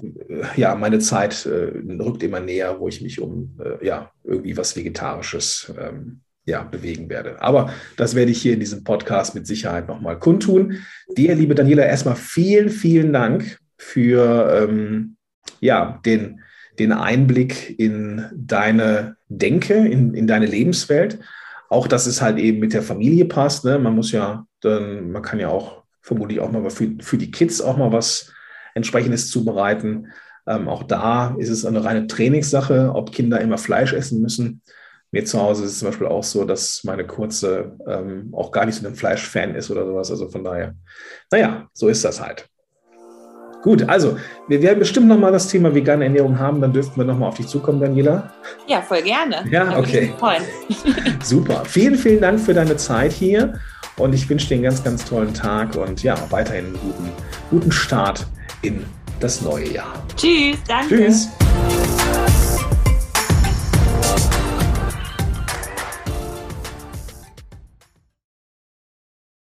ja, 0.56 0.74
meine 0.74 0.98
Zeit 0.98 1.46
äh, 1.46 1.72
rückt 2.02 2.22
immer 2.22 2.40
näher, 2.40 2.80
wo 2.80 2.88
ich 2.88 3.02
mich 3.02 3.20
um 3.20 3.58
äh, 3.62 3.84
ja, 3.84 4.10
irgendwie 4.24 4.56
was 4.56 4.76
Vegetarisches 4.76 5.72
ähm, 5.78 6.20
ja, 6.44 6.62
bewegen 6.62 7.08
werde. 7.08 7.40
Aber 7.40 7.72
das 7.96 8.14
werde 8.14 8.30
ich 8.30 8.42
hier 8.42 8.54
in 8.54 8.60
diesem 8.60 8.84
Podcast 8.84 9.34
mit 9.34 9.46
Sicherheit 9.46 9.88
nochmal 9.88 10.18
kundtun. 10.18 10.78
Dir, 11.16 11.34
liebe 11.34 11.54
Daniela, 11.54 11.84
erstmal 11.84 12.16
vielen, 12.16 12.70
vielen 12.70 13.12
Dank 13.12 13.58
für 13.76 14.68
ähm, 14.68 15.16
ja, 15.60 16.00
den, 16.04 16.40
den 16.78 16.92
Einblick 16.92 17.78
in 17.78 18.24
deine 18.34 19.16
Denke, 19.28 19.74
in, 19.74 20.14
in 20.14 20.26
deine 20.26 20.46
Lebenswelt 20.46 21.18
auch, 21.70 21.86
dass 21.86 22.06
es 22.06 22.20
halt 22.20 22.38
eben 22.38 22.58
mit 22.58 22.74
der 22.74 22.82
Familie 22.82 23.24
passt. 23.24 23.64
Ne? 23.64 23.78
Man 23.78 23.94
muss 23.94 24.12
ja, 24.12 24.44
dann, 24.60 25.10
man 25.12 25.22
kann 25.22 25.38
ja 25.38 25.48
auch 25.48 25.84
vermutlich 26.02 26.40
auch 26.40 26.50
mal 26.50 26.68
für, 26.68 26.90
für 27.00 27.16
die 27.16 27.30
Kids 27.30 27.62
auch 27.62 27.76
mal 27.76 27.92
was 27.92 28.32
entsprechendes 28.74 29.30
zubereiten. 29.30 30.08
Ähm, 30.46 30.68
auch 30.68 30.82
da 30.82 31.36
ist 31.38 31.48
es 31.48 31.64
eine 31.64 31.84
reine 31.84 32.08
Trainingssache, 32.08 32.92
ob 32.92 33.12
Kinder 33.12 33.40
immer 33.40 33.56
Fleisch 33.56 33.92
essen 33.92 34.20
müssen. 34.20 34.62
Mir 35.12 35.24
zu 35.24 35.40
Hause 35.40 35.64
ist 35.64 35.72
es 35.72 35.78
zum 35.78 35.88
Beispiel 35.88 36.06
auch 36.08 36.24
so, 36.24 36.44
dass 36.44 36.82
meine 36.84 37.06
Kurze 37.06 37.76
ähm, 37.86 38.30
auch 38.32 38.50
gar 38.50 38.66
nicht 38.66 38.76
so 38.76 38.86
ein 38.86 38.94
Fleischfan 38.96 39.54
ist 39.54 39.70
oder 39.70 39.86
sowas. 39.86 40.10
Also 40.10 40.28
von 40.28 40.42
daher, 40.42 40.74
naja, 41.30 41.68
so 41.72 41.88
ist 41.88 42.04
das 42.04 42.20
halt. 42.20 42.48
Gut, 43.62 43.88
also 43.88 44.16
wir 44.48 44.62
werden 44.62 44.78
bestimmt 44.78 45.06
nochmal 45.06 45.32
das 45.32 45.48
Thema 45.48 45.74
vegane 45.74 46.04
Ernährung 46.04 46.38
haben, 46.38 46.60
dann 46.60 46.72
dürften 46.72 46.98
wir 46.98 47.04
nochmal 47.04 47.28
auf 47.28 47.36
dich 47.36 47.46
zukommen, 47.46 47.80
Daniela. 47.80 48.32
Ja, 48.66 48.80
voll 48.80 49.02
gerne. 49.02 49.44
Ja, 49.50 49.78
okay. 49.78 50.12
Super. 51.22 51.64
Vielen, 51.66 51.96
vielen 51.96 52.20
Dank 52.20 52.40
für 52.40 52.54
deine 52.54 52.76
Zeit 52.76 53.12
hier 53.12 53.54
und 53.96 54.14
ich 54.14 54.28
wünsche 54.28 54.48
dir 54.48 54.54
einen 54.54 54.64
ganz, 54.64 54.82
ganz 54.82 55.04
tollen 55.04 55.34
Tag 55.34 55.76
und 55.76 56.02
ja, 56.02 56.16
weiterhin 56.30 56.66
einen 56.66 56.78
guten, 56.80 57.08
guten 57.50 57.72
Start 57.72 58.26
in 58.62 58.84
das 59.20 59.42
neue 59.42 59.68
Jahr. 59.72 59.92
Tschüss, 60.16 60.56
danke. 60.66 60.96
Tschüss. 60.96 61.28